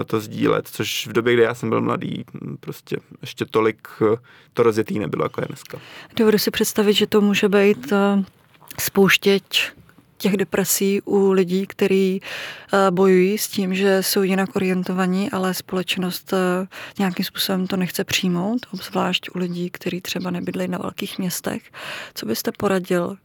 to 0.06 0.20
sdílet, 0.20 0.68
což 0.68 1.08
v 1.08 1.14
době, 1.14 1.34
kdy 1.34 1.44
já 1.44 1.54
jsem 1.54 1.70
byl 1.70 1.82
mladý, 1.82 2.24
prostě 2.60 2.98
ještě 3.22 3.46
tolik 3.46 3.88
eh, 4.02 4.18
to 4.54 4.64
rozjetý 4.64 5.00
nebylo, 5.00 5.26
jako 5.26 5.42
je 5.42 5.48
dneska. 5.48 5.80
Dovedu 6.16 6.38
si 6.38 6.52
představit, 6.52 6.94
že 6.94 7.08
to 7.08 7.22
může 7.22 7.50
být 7.50 7.92
eh, 7.92 8.24
spouštěč 8.80 9.74
těch 10.18 10.38
depresí 10.38 11.02
u 11.02 11.32
lidí, 11.32 11.68
kteří 11.68 12.22
eh, 12.22 12.92
bojují 12.92 13.38
s 13.38 13.48
tím, 13.48 13.76
že 13.76 14.04
jsou 14.04 14.22
jinak 14.22 14.56
orientovaní, 14.56 15.32
ale 15.32 15.54
společnost 15.54 16.34
nějakým 17.00 17.26
způsobem 17.26 17.68
to 17.68 17.78
nechce 17.78 18.04
přijmout, 18.04 18.60
obzvlášť 18.74 19.30
u 19.36 19.38
lidí, 19.38 19.70
kteří 19.70 20.02
třeba 20.02 20.32
nebydlejí 20.32 20.70
na 20.70 20.78
velkých 20.78 21.20
městech. 21.20 21.62
Co 22.14 22.26
byste 22.26 22.52
poradil 22.52 23.18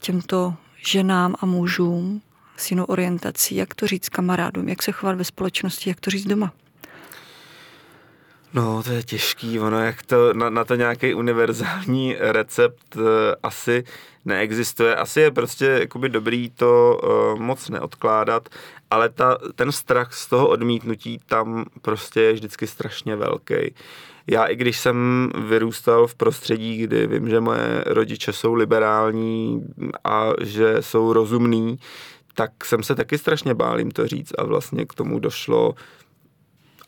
těmto 0.00 0.54
ženám 0.86 1.34
a 1.40 1.46
mužům 1.46 2.22
s 2.56 2.70
jinou 2.70 2.84
orientací, 2.84 3.56
jak 3.56 3.74
to 3.74 3.86
říct 3.86 4.08
kamarádům, 4.08 4.68
jak 4.68 4.82
se 4.82 4.92
chovat 4.92 5.16
ve 5.16 5.24
společnosti, 5.24 5.90
jak 5.90 6.00
to 6.00 6.10
říct 6.10 6.26
doma? 6.26 6.52
No, 8.54 8.82
to 8.82 8.90
je 8.90 9.02
těžký, 9.02 9.60
ono 9.60 9.84
jak 9.84 10.02
to, 10.02 10.32
na, 10.32 10.50
na 10.50 10.64
to 10.64 10.74
nějaký 10.74 11.14
univerzální 11.14 12.16
recept 12.18 12.96
uh, 12.96 13.02
asi 13.42 13.84
neexistuje. 14.24 14.96
Asi 14.96 15.20
je 15.20 15.30
prostě 15.30 15.64
jakoby 15.64 16.08
dobrý 16.08 16.50
to 16.50 17.00
uh, 17.02 17.40
moc 17.40 17.68
neodkládat, 17.68 18.48
ale 18.90 19.08
ta, 19.08 19.38
ten 19.54 19.72
strach 19.72 20.14
z 20.14 20.26
toho 20.26 20.48
odmítnutí 20.48 21.20
tam 21.26 21.64
prostě 21.82 22.20
je 22.20 22.32
vždycky 22.32 22.66
strašně 22.66 23.16
velký. 23.16 23.74
Já 24.26 24.44
i 24.44 24.56
když 24.56 24.78
jsem 24.78 25.30
vyrůstal 25.48 26.06
v 26.06 26.14
prostředí, 26.14 26.76
kdy 26.76 27.06
vím, 27.06 27.28
že 27.28 27.40
moje 27.40 27.84
rodiče 27.86 28.32
jsou 28.32 28.54
liberální 28.54 29.66
a 30.04 30.28
že 30.40 30.76
jsou 30.80 31.12
rozumní, 31.12 31.78
tak 32.34 32.64
jsem 32.64 32.82
se 32.82 32.94
taky 32.94 33.18
strašně 33.18 33.54
bál 33.54 33.78
jim 33.78 33.90
to 33.90 34.06
říct 34.06 34.32
a 34.38 34.44
vlastně 34.44 34.86
k 34.86 34.94
tomu 34.94 35.18
došlo 35.18 35.74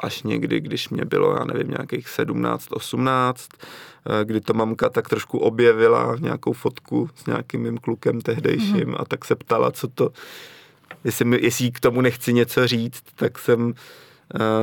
až 0.01 0.23
někdy, 0.23 0.61
když 0.61 0.89
mě 0.89 1.05
bylo, 1.05 1.37
já 1.39 1.45
nevím, 1.45 1.71
nějakých 1.71 2.09
17, 2.09 2.67
18, 2.71 3.49
eh, 3.61 4.25
kdy 4.25 4.41
to 4.41 4.55
mamka 4.55 4.89
tak 4.89 5.09
trošku 5.09 5.39
objevila 5.39 6.17
nějakou 6.21 6.53
fotku 6.53 7.11
s 7.15 7.27
nějakým 7.27 7.63
mým 7.63 7.79
klukem 7.79 8.21
tehdejším 8.21 8.89
mm. 8.89 8.95
a 8.99 9.05
tak 9.05 9.25
se 9.25 9.35
ptala, 9.35 9.71
co 9.71 9.89
to, 9.89 10.11
jestli, 11.05 11.25
mi, 11.25 11.39
jestli 11.43 11.71
k 11.71 11.81
tomu 11.81 12.01
nechci 12.01 12.33
něco 12.33 12.67
říct, 12.67 13.03
tak 13.15 13.39
jsem 13.39 13.75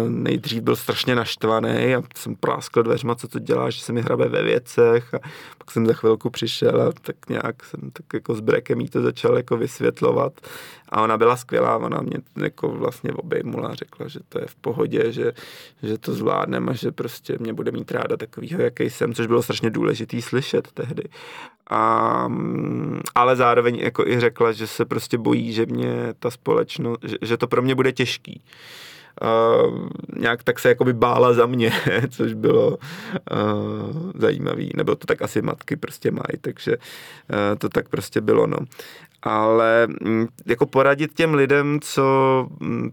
nejdřív 0.07 0.63
byl 0.63 0.75
strašně 0.75 1.15
naštvaný 1.15 1.95
a 1.95 2.03
jsem 2.15 2.35
práskl 2.35 2.83
dveřma, 2.83 3.15
co 3.15 3.27
to 3.27 3.39
dělá, 3.39 3.69
že 3.69 3.81
se 3.81 3.93
mi 3.93 4.01
hrabe 4.01 4.29
ve 4.29 4.43
věcech. 4.43 5.13
A 5.13 5.19
pak 5.57 5.71
jsem 5.71 5.85
za 5.85 5.93
chvilku 5.93 6.29
přišel 6.29 6.81
a 6.81 6.91
tak 7.01 7.15
nějak 7.29 7.63
jsem 7.63 7.91
tak 7.91 8.05
jako 8.13 8.35
s 8.35 8.39
brekem 8.39 8.81
jí 8.81 8.89
to 8.89 9.01
začal 9.01 9.37
jako 9.37 9.57
vysvětlovat. 9.57 10.33
A 10.89 11.01
ona 11.01 11.17
byla 11.17 11.37
skvělá, 11.37 11.77
ona 11.77 12.01
mě 12.01 12.17
jako 12.37 12.69
vlastně 12.69 13.13
obejmula 13.13 13.69
a 13.69 13.73
řekla, 13.73 14.07
že 14.07 14.19
to 14.29 14.39
je 14.39 14.45
v 14.47 14.55
pohodě, 14.55 15.11
že, 15.11 15.31
že 15.83 15.97
to 15.97 16.13
zvládnem 16.13 16.69
a 16.69 16.73
že 16.73 16.91
prostě 16.91 17.37
mě 17.39 17.53
bude 17.53 17.71
mít 17.71 17.91
ráda 17.91 18.17
takovýho, 18.17 18.61
jaký 18.61 18.89
jsem, 18.89 19.13
což 19.13 19.27
bylo 19.27 19.43
strašně 19.43 19.69
důležitý 19.69 20.21
slyšet 20.21 20.71
tehdy. 20.71 21.03
A, 21.69 22.29
ale 23.15 23.35
zároveň 23.35 23.75
jako 23.75 24.07
i 24.07 24.19
řekla, 24.19 24.51
že 24.51 24.67
se 24.67 24.85
prostě 24.85 25.17
bojí, 25.17 25.53
že 25.53 25.65
mě 25.65 26.13
ta 26.19 26.31
společnost, 26.31 26.99
že, 27.03 27.15
že 27.21 27.37
to 27.37 27.47
pro 27.47 27.61
mě 27.61 27.75
bude 27.75 27.91
těžký 27.91 28.41
uh, 29.21 29.87
nějak 30.17 30.43
tak 30.43 30.59
se 30.59 30.69
jakoby 30.69 30.93
bála 30.93 31.33
za 31.33 31.45
mě, 31.45 31.71
což 32.09 32.33
bylo 32.33 32.67
uh, 32.69 32.77
zajímavý, 34.15 34.71
nebo 34.75 34.95
to 34.95 35.07
tak 35.07 35.21
asi 35.21 35.41
matky 35.41 35.75
prostě 35.75 36.11
mají, 36.11 36.39
takže 36.41 36.77
uh, 36.77 37.57
to 37.57 37.69
tak 37.69 37.89
prostě 37.89 38.21
bylo, 38.21 38.47
no. 38.47 38.57
Ale 39.23 39.87
um, 40.01 40.27
jako 40.45 40.65
poradit 40.65 41.13
těm 41.13 41.33
lidem, 41.33 41.79
co 41.81 42.47
um, 42.61 42.91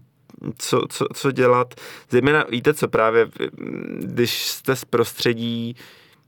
co, 0.57 0.81
co, 0.89 1.05
co 1.13 1.31
dělat. 1.31 1.73
Zejména, 2.09 2.45
víte 2.49 2.73
co, 2.73 2.87
právě 2.87 3.27
když 3.99 4.43
jste 4.43 4.75
z 4.75 4.85
prostředí, 4.85 5.75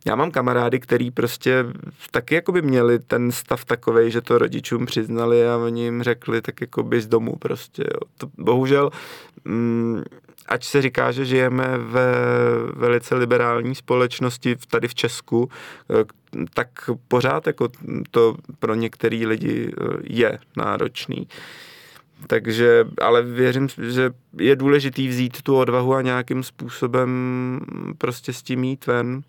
já 0.07 0.15
mám 0.15 0.31
kamarády, 0.31 0.79
který 0.79 1.12
prostě 1.12 1.65
taky 2.12 2.35
jako 2.35 2.51
by 2.51 2.62
měli 2.62 3.00
ten 3.00 3.31
stav 3.31 3.65
takový, 3.65 4.12
že 4.12 4.21
to 4.21 4.38
rodičům 4.38 4.85
přiznali 4.85 5.47
a 5.47 5.57
oni 5.57 5.83
jim 5.83 6.03
řekli 6.03 6.41
tak 6.41 6.62
jako 6.62 6.83
by 6.83 7.01
z 7.01 7.07
domu 7.07 7.35
prostě. 7.35 7.83
Jo. 7.83 8.00
To 8.17 8.27
bohužel, 8.38 8.89
mm, 9.45 10.03
ať 10.45 10.65
se 10.65 10.81
říká, 10.81 11.12
že 11.12 11.25
žijeme 11.25 11.77
ve 11.77 12.13
velice 12.74 13.15
liberální 13.15 13.75
společnosti 13.75 14.55
tady 14.69 14.88
v 14.88 14.95
Česku, 14.95 15.50
eh, 15.89 16.05
tak 16.53 16.67
pořád 17.07 17.47
jako 17.47 17.69
to 18.12 18.35
pro 18.59 18.75
některý 18.75 19.25
lidi 19.25 19.71
eh, 19.71 19.83
je 20.03 20.39
náročný. 20.57 21.27
Takže, 22.27 22.85
ale 23.01 23.24
věřím, 23.24 23.67
že 23.89 24.12
je 24.38 24.55
důležitý 24.55 25.07
vzít 25.07 25.41
tu 25.41 25.55
odvahu 25.55 25.93
a 25.93 26.01
nějakým 26.01 26.43
způsobem 26.43 27.09
prostě 27.97 28.33
s 28.33 28.43
tím 28.43 28.63
jít 28.63 28.88
ven. 28.88 29.21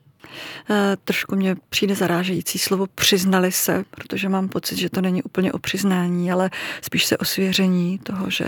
Eh, 0.70 0.96
trošku 1.04 1.37
mě 1.37 1.56
přijde 1.68 1.94
zarážející 1.94 2.58
slovo 2.58 2.87
přiznali 2.94 3.52
se, 3.52 3.85
protože 3.90 4.28
mám 4.28 4.49
pocit, 4.49 4.78
že 4.78 4.90
to 4.90 5.00
není 5.00 5.23
úplně 5.23 5.52
o 5.52 5.58
přiznání, 5.58 6.32
ale 6.32 6.50
spíš 6.82 7.06
se 7.06 7.18
o 7.18 7.25
svěření 7.25 7.99
toho, 7.99 8.30
že... 8.30 8.44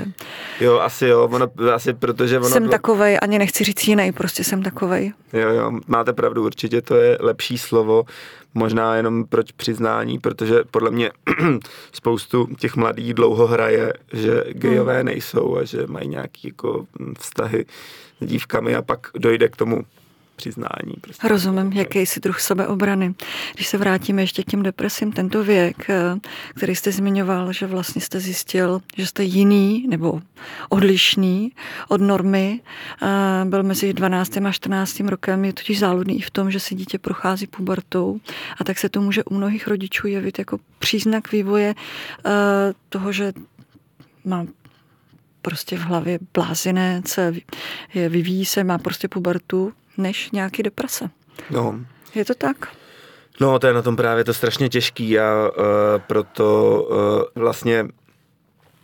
Jo, 0.61 0.79
asi 0.79 1.07
jo, 1.07 1.29
ono, 1.33 1.47
asi 1.75 1.93
protože 1.93 2.39
ono... 2.39 2.49
Jsem 2.49 2.63
bylo... 2.63 2.73
takovej, 2.73 3.19
ani 3.23 3.39
nechci 3.39 3.65
říct 3.65 3.89
jiný, 3.89 4.13
prostě 4.13 4.45
jsem 4.45 4.63
takovej. 4.63 5.13
Jo, 5.33 5.49
jo, 5.51 5.73
máte 5.87 6.13
pravdu, 6.13 6.45
určitě 6.45 6.83
to 6.83 6.97
je 6.97 7.19
lepší 7.21 7.59
slovo, 7.59 8.05
možná 8.55 8.97
jenom 8.97 9.25
proč 9.25 9.53
přiznání, 9.53 10.19
protože 10.19 10.61
podle 10.71 10.91
mě 10.91 11.11
spoustu 11.93 12.49
těch 12.59 12.77
mladých 12.77 13.15
dlouho 13.15 13.47
hraje, 13.47 13.93
že 14.13 14.45
gejové 14.53 14.97
hmm. 14.97 15.07
nejsou 15.07 15.57
a 15.57 15.65
že 15.65 15.87
mají 15.87 16.09
nějaký 16.09 16.49
jako 16.49 16.87
vztahy 17.19 17.67
s 18.21 18.27
dívkami 18.27 18.75
a 18.75 18.83
pak 18.83 19.07
dojde 19.15 19.49
k 19.49 19.57
tomu 19.57 19.85
přiznání. 20.39 20.95
Prostě. 21.01 21.29
Rozumím, 21.29 21.73
jaký 21.73 22.07
si 22.07 22.21
druh 22.21 22.41
sebeobrany. 22.41 23.15
Když 23.55 23.69
se 23.69 23.79
vrátíme 23.79 24.23
ještě 24.23 24.43
k 24.43 24.47
těm 24.47 24.63
depresím, 24.63 25.13
tento 25.13 25.45
věk, 25.45 25.91
eh, 25.91 26.21
který 26.55 26.75
jste 26.75 26.93
zmiňoval, 26.93 27.53
že 27.53 27.67
vlastně 27.67 28.01
jste 28.01 28.21
zjistil, 28.21 28.81
že 28.97 29.07
jste 29.07 29.23
jiný 29.23 29.87
nebo 29.89 30.23
odlišný 30.69 31.53
od 31.89 32.01
normy, 32.01 32.61
eh, 33.03 33.45
byl 33.45 33.63
mezi 33.63 33.93
12. 33.93 34.47
a 34.47 34.53
14. 34.53 35.09
rokem, 35.09 35.45
je 35.45 35.53
totiž 35.53 35.79
záludný 35.79 36.19
i 36.19 36.23
v 36.23 36.31
tom, 36.31 36.51
že 36.51 36.61
si 36.61 36.75
dítě 36.75 36.99
prochází 36.99 37.47
pubertou 37.47 38.21
a 38.61 38.65
tak 38.65 38.79
se 38.79 38.89
to 38.89 39.01
může 39.01 39.25
u 39.25 39.35
mnohých 39.35 39.69
rodičů 39.69 40.07
jevit 40.07 40.39
jako 40.39 40.59
příznak 40.79 41.33
vývoje 41.33 41.75
eh, 41.75 42.31
toho, 42.89 43.13
že 43.13 43.33
má 44.25 44.47
prostě 45.43 45.77
v 45.77 45.81
hlavě 45.81 46.19
blázinec, 46.35 47.19
vyvíjí 47.95 48.45
se, 48.45 48.65
má 48.65 48.79
prostě 48.79 49.09
pubertu, 49.09 49.73
než 49.99 50.31
nějaký 50.31 50.63
deprese. 50.63 51.11
No. 51.51 51.81
Je 52.15 52.25
to 52.25 52.35
tak? 52.35 52.77
No, 53.41 53.59
to 53.59 53.67
je 53.67 53.73
na 53.73 53.83
tom 53.83 53.97
právě 53.97 54.25
to 54.25 54.35
strašně 54.35 54.69
těžký 54.69 55.19
a 55.19 55.49
uh, 55.49 55.65
proto 56.07 56.83
uh, 56.91 57.43
vlastně, 57.43 57.89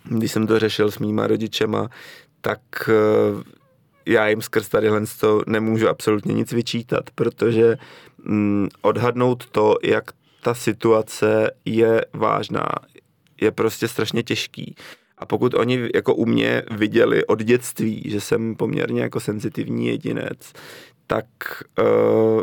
když 0.04 0.32
jsem 0.32 0.46
to 0.46 0.58
řešil 0.58 0.90
s 0.90 0.98
mýma 0.98 1.26
rodičema, 1.26 1.88
tak 2.40 2.60
uh, 2.88 3.42
já 4.06 4.28
jim 4.28 4.42
skrz 4.42 4.68
tady 4.68 4.88
to 5.20 5.42
nemůžu 5.46 5.88
absolutně 5.88 6.34
nic 6.34 6.52
vyčítat, 6.52 7.10
protože 7.14 7.76
um, 8.26 8.68
odhadnout 8.82 9.46
to, 9.46 9.76
jak 9.82 10.04
ta 10.42 10.54
situace 10.54 11.50
je 11.64 12.04
vážná, 12.12 12.68
je 13.40 13.50
prostě 13.50 13.88
strašně 13.88 14.22
těžký. 14.22 14.74
A 15.18 15.26
pokud 15.26 15.54
oni 15.54 15.90
jako 15.94 16.14
u 16.14 16.26
mě 16.26 16.62
viděli 16.70 17.26
od 17.26 17.42
dětství, 17.42 18.02
že 18.06 18.20
jsem 18.20 18.56
poměrně 18.56 19.02
jako 19.02 19.20
senzitivní 19.20 19.86
jedinec, 19.86 20.52
tak 21.06 21.26
uh, 21.78 22.42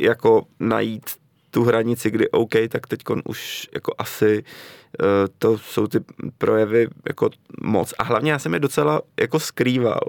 jako 0.00 0.46
najít 0.60 1.04
tu 1.50 1.64
hranici, 1.64 2.10
kdy 2.10 2.30
OK, 2.30 2.52
tak 2.68 2.86
teď 2.86 3.02
už 3.24 3.68
jako 3.74 3.94
asi 3.98 4.42
uh, 4.42 5.06
to 5.38 5.58
jsou 5.58 5.86
ty 5.86 5.98
projevy 6.38 6.88
jako 7.08 7.30
moc. 7.62 7.94
A 7.98 8.04
hlavně 8.04 8.32
já 8.32 8.38
jsem 8.38 8.54
je 8.54 8.60
docela 8.60 9.02
jako 9.20 9.40
skrýval. 9.40 10.00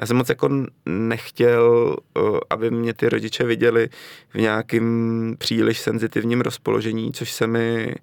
Já 0.00 0.06
jsem 0.06 0.16
moc 0.16 0.28
jako 0.28 0.48
nechtěl, 0.86 1.96
uh, 2.18 2.38
aby 2.50 2.70
mě 2.70 2.94
ty 2.94 3.08
rodiče 3.08 3.44
viděli 3.44 3.88
v 4.28 4.34
nějakým 4.34 5.36
příliš 5.38 5.80
senzitivním 5.80 6.40
rozpoložení, 6.40 7.12
což 7.12 7.32
se 7.32 7.46
mi 7.46 7.94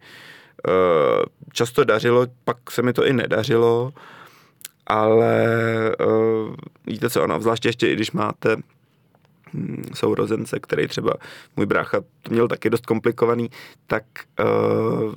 často 1.53 1.83
dařilo, 1.83 2.27
pak 2.43 2.71
se 2.71 2.81
mi 2.81 2.93
to 2.93 3.05
i 3.05 3.13
nedařilo, 3.13 3.93
ale 4.87 5.45
víte 6.87 7.09
co, 7.09 7.23
ono, 7.23 7.41
zvláště 7.41 7.69
ještě 7.69 7.91
i 7.91 7.95
když 7.95 8.11
máte 8.11 8.55
sourozence, 9.93 10.59
který 10.59 10.87
třeba 10.87 11.13
můj 11.55 11.65
brácha 11.65 12.01
to 12.21 12.31
měl 12.31 12.47
taky 12.47 12.69
dost 12.69 12.85
komplikovaný, 12.85 13.49
tak 13.87 14.03
uh, 14.39 15.13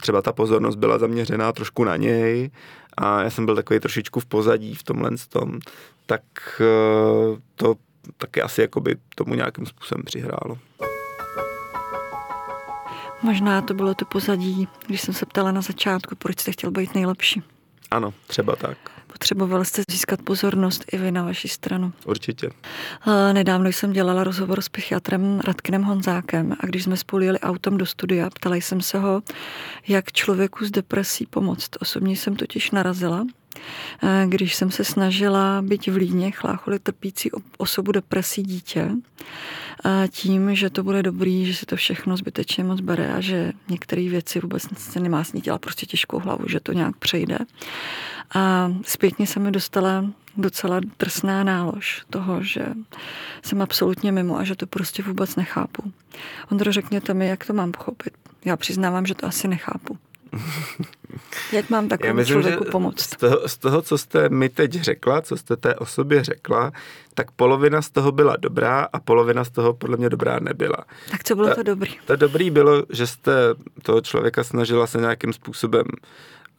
třeba 0.00 0.22
ta 0.22 0.32
pozornost 0.32 0.76
byla 0.76 0.98
zaměřená 0.98 1.52
trošku 1.52 1.84
na 1.84 1.96
něj 1.96 2.50
a 2.96 3.22
já 3.22 3.30
jsem 3.30 3.46
byl 3.46 3.56
takový 3.56 3.80
trošičku 3.80 4.20
v 4.20 4.26
pozadí 4.26 4.74
v 4.74 4.82
tomhle 4.82 5.10
tom, 5.28 5.58
tak 6.06 6.22
uh, 6.60 7.38
to 7.54 7.74
taky 8.16 8.42
asi 8.42 8.60
jakoby 8.60 8.96
tomu 9.14 9.34
nějakým 9.34 9.66
způsobem 9.66 10.04
přihrálo. 10.04 10.58
Možná 13.22 13.62
to 13.62 13.74
bylo 13.74 13.94
to 13.94 14.04
pozadí, 14.04 14.68
když 14.86 15.00
jsem 15.00 15.14
se 15.14 15.26
ptala 15.26 15.52
na 15.52 15.60
začátku, 15.60 16.16
proč 16.16 16.40
jste 16.40 16.52
chtěl 16.52 16.70
být 16.70 16.94
nejlepší. 16.94 17.42
Ano, 17.90 18.14
třeba 18.26 18.56
tak. 18.56 18.78
Potřeboval 19.06 19.64
jste 19.64 19.82
získat 19.90 20.22
pozornost 20.22 20.84
i 20.92 20.96
vy 20.98 21.10
na 21.10 21.22
vaši 21.22 21.48
stranu. 21.48 21.92
Určitě. 22.04 22.50
Nedávno 23.32 23.68
jsem 23.68 23.92
dělala 23.92 24.24
rozhovor 24.24 24.60
s 24.60 24.68
psychiatrem 24.68 25.40
Radkinem 25.40 25.82
Honzákem 25.82 26.56
a 26.60 26.66
když 26.66 26.84
jsme 26.84 26.96
spolu 26.96 27.22
jeli 27.22 27.40
autem 27.40 27.78
do 27.78 27.86
studia, 27.86 28.30
ptala 28.30 28.56
jsem 28.56 28.80
se 28.80 28.98
ho, 28.98 29.22
jak 29.88 30.12
člověku 30.12 30.64
s 30.64 30.70
depresí 30.70 31.26
pomoct. 31.26 31.70
Osobně 31.80 32.16
jsem 32.16 32.36
totiž 32.36 32.70
narazila 32.70 33.24
Eh, 33.24 33.39
když 34.26 34.54
jsem 34.54 34.70
se 34.70 34.84
snažila 34.84 35.62
být 35.62 35.86
v 35.86 35.96
Lídně 35.96 36.30
chlácholi 36.30 36.78
trpící 36.78 37.30
osobu 37.58 37.92
depresí 37.92 38.42
dítě, 38.42 38.90
eh, 39.84 40.08
tím, 40.08 40.54
že 40.54 40.70
to 40.70 40.82
bude 40.82 41.02
dobrý, 41.02 41.46
že 41.46 41.54
si 41.54 41.66
to 41.66 41.76
všechno 41.76 42.16
zbytečně 42.16 42.64
moc 42.64 42.80
bere 42.80 43.14
a 43.14 43.20
že 43.20 43.52
některé 43.68 44.08
věci 44.08 44.40
vůbec 44.40 44.62
se 44.78 45.00
nemá 45.00 45.24
s 45.24 45.32
ní 45.32 45.40
dělat 45.40 45.60
prostě 45.60 45.86
těžkou 45.86 46.18
hlavu, 46.18 46.44
že 46.48 46.60
to 46.60 46.72
nějak 46.72 46.96
přejde. 46.96 47.38
A 48.34 48.72
zpětně 48.82 49.26
se 49.26 49.40
mi 49.40 49.50
dostala 49.50 50.04
docela 50.36 50.80
drsná 50.98 51.44
nálož 51.44 52.04
toho, 52.10 52.42
že 52.42 52.66
jsem 53.42 53.62
absolutně 53.62 54.12
mimo 54.12 54.38
a 54.38 54.44
že 54.44 54.56
to 54.56 54.66
prostě 54.66 55.02
vůbec 55.02 55.36
nechápu. 55.36 55.92
Ondro, 56.52 56.72
řekněte 56.72 57.14
mi, 57.14 57.26
jak 57.26 57.46
to 57.46 57.52
mám 57.52 57.72
pochopit. 57.72 58.12
Já 58.44 58.56
přiznávám, 58.56 59.06
že 59.06 59.14
to 59.14 59.26
asi 59.26 59.48
nechápu. 59.48 59.98
Jak 61.52 61.70
mám 61.70 61.88
takovému 61.88 62.16
myslím, 62.16 62.42
člověku 62.42 62.64
pomoct? 62.64 63.00
Z 63.00 63.16
toho, 63.16 63.48
z 63.48 63.58
toho, 63.58 63.82
co 63.82 63.98
jste 63.98 64.28
mi 64.28 64.48
teď 64.48 64.72
řekla, 64.72 65.22
co 65.22 65.36
jste 65.36 65.56
té 65.56 65.74
osobě 65.74 66.24
řekla, 66.24 66.72
tak 67.14 67.30
polovina 67.30 67.82
z 67.82 67.90
toho 67.90 68.12
byla 68.12 68.36
dobrá 68.36 68.88
a 68.92 69.00
polovina 69.00 69.44
z 69.44 69.50
toho 69.50 69.72
podle 69.72 69.96
mě 69.96 70.08
dobrá 70.08 70.38
nebyla. 70.40 70.84
Tak 71.10 71.24
co 71.24 71.34
bylo 71.34 71.48
ta, 71.48 71.54
to 71.54 71.62
dobrý? 71.62 71.90
To 72.06 72.16
dobrý 72.16 72.50
bylo, 72.50 72.82
že 72.90 73.06
jste 73.06 73.32
toho 73.82 74.00
člověka 74.00 74.44
snažila 74.44 74.86
se 74.86 74.98
nějakým 74.98 75.32
způsobem 75.32 75.86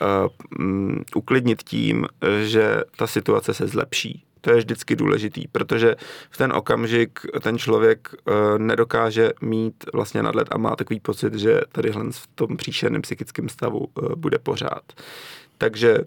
uh, 0.02 0.66
um, 0.66 1.04
uklidnit 1.16 1.64
tím, 1.64 2.08
že 2.44 2.82
ta 2.98 3.08
situace 3.08 3.54
se 3.54 3.68
zlepší. 3.68 4.24
To 4.42 4.50
je 4.52 4.58
vždycky 4.58 4.96
důležitý, 4.96 5.48
protože 5.48 5.96
v 6.30 6.38
ten 6.38 6.54
okamžik 6.54 7.20
ten 7.42 7.58
člověk 7.58 8.10
uh, 8.14 8.34
nedokáže 8.58 9.32
mít 9.42 9.86
vlastně 9.94 10.24
nadhled 10.24 10.48
a 10.52 10.58
má 10.58 10.76
takový 10.76 11.00
pocit, 11.00 11.34
že 11.34 11.62
tady 11.72 11.92
v 11.92 12.28
tom 12.36 12.58
příšerném 12.58 13.02
psychickém 13.02 13.50
stavu 13.50 13.80
uh, 13.80 14.16
bude 14.16 14.40
pořád. 14.40 14.84
Takže 15.58 15.98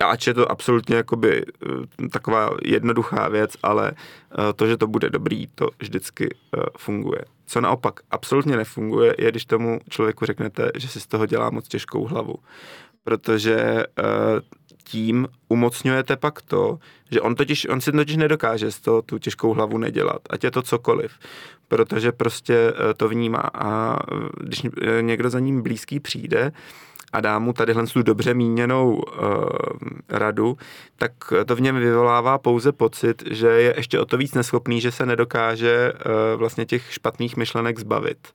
ač 0.00 0.26
je 0.26 0.34
to 0.34 0.50
absolutně 0.50 0.96
jakoby 0.96 1.44
uh, 1.46 2.08
taková 2.08 2.50
jednoduchá 2.64 3.28
věc, 3.28 3.56
ale 3.62 3.92
to, 4.56 4.66
že 4.66 4.76
to 4.76 4.86
bude 4.86 5.10
dobrý, 5.10 5.46
to 5.54 5.68
vždycky 5.78 6.34
funguje. 6.78 7.20
Co 7.46 7.60
naopak 7.60 8.00
absolutně 8.10 8.56
nefunguje, 8.56 9.14
je, 9.18 9.30
když 9.30 9.44
tomu 9.44 9.80
člověku 9.88 10.26
řeknete, 10.26 10.70
že 10.74 10.88
si 10.88 11.00
z 11.00 11.06
toho 11.06 11.26
dělá 11.26 11.50
moc 11.50 11.68
těžkou 11.68 12.04
hlavu. 12.04 12.34
Protože 13.04 13.84
tím 14.84 15.28
umocňujete 15.48 16.16
pak 16.16 16.42
to, 16.42 16.78
že 17.10 17.20
on, 17.20 17.34
totiž, 17.34 17.66
on 17.68 17.80
si 17.80 17.92
totiž 17.92 18.16
nedokáže 18.16 18.70
z 18.70 18.80
toho 18.80 19.02
tu 19.02 19.18
těžkou 19.18 19.54
hlavu 19.54 19.78
nedělat, 19.78 20.20
ať 20.30 20.44
je 20.44 20.50
to 20.50 20.62
cokoliv, 20.62 21.12
protože 21.68 22.12
prostě 22.12 22.54
eh, 22.54 22.94
to 22.94 23.08
vnímá 23.08 23.50
a 23.54 23.96
eh, 23.96 24.16
když 24.40 24.62
někdo 25.00 25.30
za 25.30 25.40
ním 25.40 25.62
blízký 25.62 26.00
přijde, 26.00 26.52
a 27.14 27.20
dá 27.20 27.38
mu 27.38 27.52
tadyhle 27.52 27.86
tu 27.86 28.02
dobře 28.02 28.34
míněnou 28.34 28.94
uh, 28.94 29.02
radu, 30.08 30.56
tak 30.96 31.12
to 31.46 31.56
v 31.56 31.60
něm 31.60 31.76
vyvolává 31.76 32.38
pouze 32.38 32.72
pocit, 32.72 33.22
že 33.30 33.46
je 33.46 33.74
ještě 33.76 34.00
o 34.00 34.04
to 34.04 34.16
víc 34.16 34.34
neschopný, 34.34 34.80
že 34.80 34.90
se 34.90 35.06
nedokáže 35.06 35.92
uh, 35.92 36.38
vlastně 36.38 36.66
těch 36.66 36.92
špatných 36.92 37.36
myšlenek 37.36 37.78
zbavit. 37.78 38.28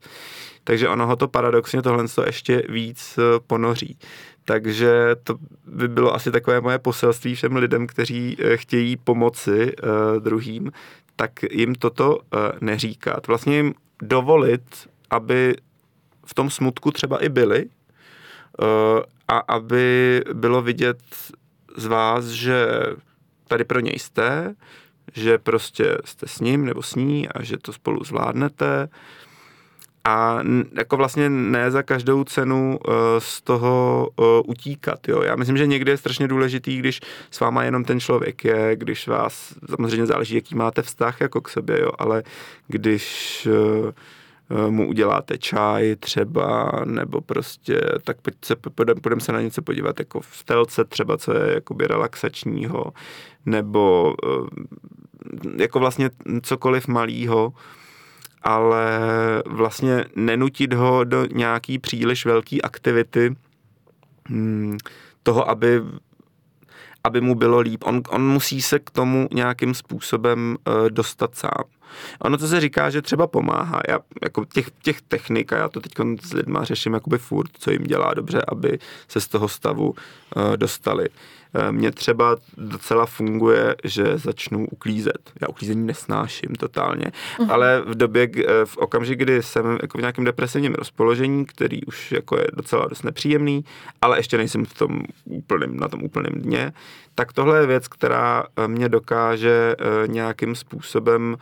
Takže 0.64 0.88
ono 0.88 1.06
ho 1.06 1.16
to 1.16 1.28
paradoxně 1.28 1.82
tohle 1.82 2.04
ještě 2.26 2.62
víc 2.68 3.18
uh, 3.18 3.24
ponoří. 3.46 3.98
Takže 4.44 5.16
to 5.24 5.34
by 5.66 5.88
bylo 5.88 6.14
asi 6.14 6.30
takové 6.30 6.60
moje 6.60 6.78
poselství 6.78 7.34
všem 7.34 7.56
lidem, 7.56 7.86
kteří 7.86 8.36
eh, 8.38 8.56
chtějí 8.56 8.96
pomoci 8.96 9.76
uh, 9.76 10.20
druhým, 10.20 10.72
tak 11.16 11.30
jim 11.50 11.74
toto 11.74 12.16
uh, 12.16 12.20
neříkat. 12.60 13.26
Vlastně 13.26 13.56
jim 13.56 13.74
dovolit, 14.02 14.62
aby 15.10 15.54
v 16.26 16.34
tom 16.34 16.50
smutku 16.50 16.90
třeba 16.90 17.24
i 17.24 17.28
byli 17.28 17.66
a 19.28 19.38
aby 19.38 20.22
bylo 20.32 20.62
vidět 20.62 20.98
z 21.76 21.86
vás, 21.86 22.24
že 22.24 22.66
tady 23.48 23.64
pro 23.64 23.80
něj 23.80 23.98
jste, 23.98 24.54
že 25.14 25.38
prostě 25.38 25.98
jste 26.04 26.26
s 26.28 26.40
ním 26.40 26.64
nebo 26.64 26.82
s 26.82 26.94
ní 26.94 27.28
a 27.28 27.42
že 27.42 27.58
to 27.58 27.72
spolu 27.72 28.04
zvládnete, 28.04 28.88
a 30.04 30.38
jako 30.72 30.96
vlastně 30.96 31.30
ne 31.30 31.70
za 31.70 31.82
každou 31.82 32.24
cenu 32.24 32.78
uh, 32.88 32.94
z 33.18 33.42
toho 33.42 34.08
uh, 34.16 34.26
utíkat. 34.46 35.08
Jo. 35.08 35.22
Já 35.22 35.36
myslím, 35.36 35.56
že 35.56 35.66
někdy 35.66 35.90
je 35.90 35.96
strašně 35.96 36.28
důležitý, 36.28 36.78
když 36.78 37.00
s 37.30 37.40
váma 37.40 37.64
jenom 37.64 37.84
ten 37.84 38.00
člověk 38.00 38.44
je, 38.44 38.76
když 38.76 39.08
vás, 39.08 39.54
samozřejmě 39.70 40.06
záleží, 40.06 40.34
jaký 40.34 40.54
máte 40.54 40.82
vztah 40.82 41.20
jako 41.20 41.40
k 41.40 41.48
sobě, 41.48 41.80
jo, 41.80 41.90
ale 41.98 42.22
když 42.68 43.48
mu 44.70 44.88
uděláte 44.88 45.38
čaj 45.38 45.96
třeba, 45.96 46.72
nebo 46.84 47.20
prostě 47.20 47.80
tak 48.04 48.16
půjdeme 48.74 49.00
půjdem 49.00 49.20
se 49.20 49.32
na 49.32 49.40
něco 49.40 49.62
podívat 49.62 49.98
jako 49.98 50.20
v 50.20 50.44
telce 50.44 50.84
třeba, 50.84 51.18
co 51.18 51.32
je 51.32 51.54
jakoby 51.54 51.86
relaxačního, 51.86 52.92
nebo 53.46 54.14
jako 55.56 55.78
vlastně 55.78 56.10
cokoliv 56.42 56.88
malýho, 56.88 57.52
ale 58.42 59.00
vlastně 59.46 60.04
nenutit 60.16 60.72
ho 60.72 61.04
do 61.04 61.26
nějaký 61.32 61.78
příliš 61.78 62.26
velký 62.26 62.62
aktivity 62.62 63.36
hmm, 64.28 64.76
toho, 65.22 65.50
aby 65.50 65.82
aby 67.04 67.20
mu 67.20 67.34
bylo 67.34 67.60
líp. 67.60 67.84
On, 67.84 68.02
on 68.08 68.26
musí 68.26 68.62
se 68.62 68.78
k 68.78 68.90
tomu 68.90 69.28
nějakým 69.32 69.74
způsobem 69.74 70.56
uh, 70.66 70.90
dostat 70.90 71.34
sám. 71.34 71.64
Ono 72.20 72.38
to 72.38 72.48
se 72.48 72.60
říká, 72.60 72.90
že 72.90 73.02
třeba 73.02 73.26
pomáhá. 73.26 73.80
Já, 73.88 73.98
jako 74.22 74.44
těch, 74.44 74.70
těch 74.82 75.02
technik, 75.02 75.52
a 75.52 75.56
já 75.56 75.68
to 75.68 75.80
teď 75.80 75.92
s 76.22 76.32
lidma 76.32 76.64
řeším 76.64 76.94
jakoby 76.94 77.18
furt, 77.18 77.50
co 77.58 77.70
jim 77.70 77.82
dělá 77.82 78.14
dobře, 78.14 78.42
aby 78.48 78.78
se 79.08 79.20
z 79.20 79.28
toho 79.28 79.48
stavu 79.48 79.88
uh, 79.90 80.56
dostali. 80.56 81.08
Eh, 81.54 81.72
mně 81.72 81.90
třeba 81.90 82.36
docela 82.56 83.06
funguje, 83.06 83.76
že 83.84 84.18
začnu 84.18 84.66
uklízet. 84.66 85.32
Já 85.40 85.48
uklízení 85.48 85.86
nesnáším 85.86 86.54
totálně, 86.54 87.04
uh-huh. 87.04 87.52
ale 87.52 87.82
v 87.86 87.94
době, 87.94 88.28
eh, 88.36 88.64
v 88.64 88.76
okamžik, 88.76 89.18
kdy 89.18 89.42
jsem 89.42 89.78
jako 89.82 89.98
v 89.98 90.00
nějakém 90.00 90.24
depresivním 90.24 90.74
rozpoložení, 90.74 91.44
který 91.44 91.84
už 91.84 92.12
jako 92.12 92.38
je 92.38 92.46
docela 92.52 92.86
dost 92.86 93.02
nepříjemný, 93.02 93.64
ale 94.02 94.18
ještě 94.18 94.36
nejsem 94.36 94.64
v 94.64 94.74
tom 94.74 95.02
úplným, 95.24 95.76
na 95.76 95.88
tom 95.88 96.02
úplném 96.02 96.32
dně, 96.32 96.72
tak 97.14 97.32
tohle 97.32 97.60
je 97.60 97.66
věc, 97.66 97.88
která 97.88 98.44
eh, 98.56 98.68
mě 98.68 98.88
dokáže 98.88 99.76
nějakým 100.06 100.54
způsobem 100.54 101.36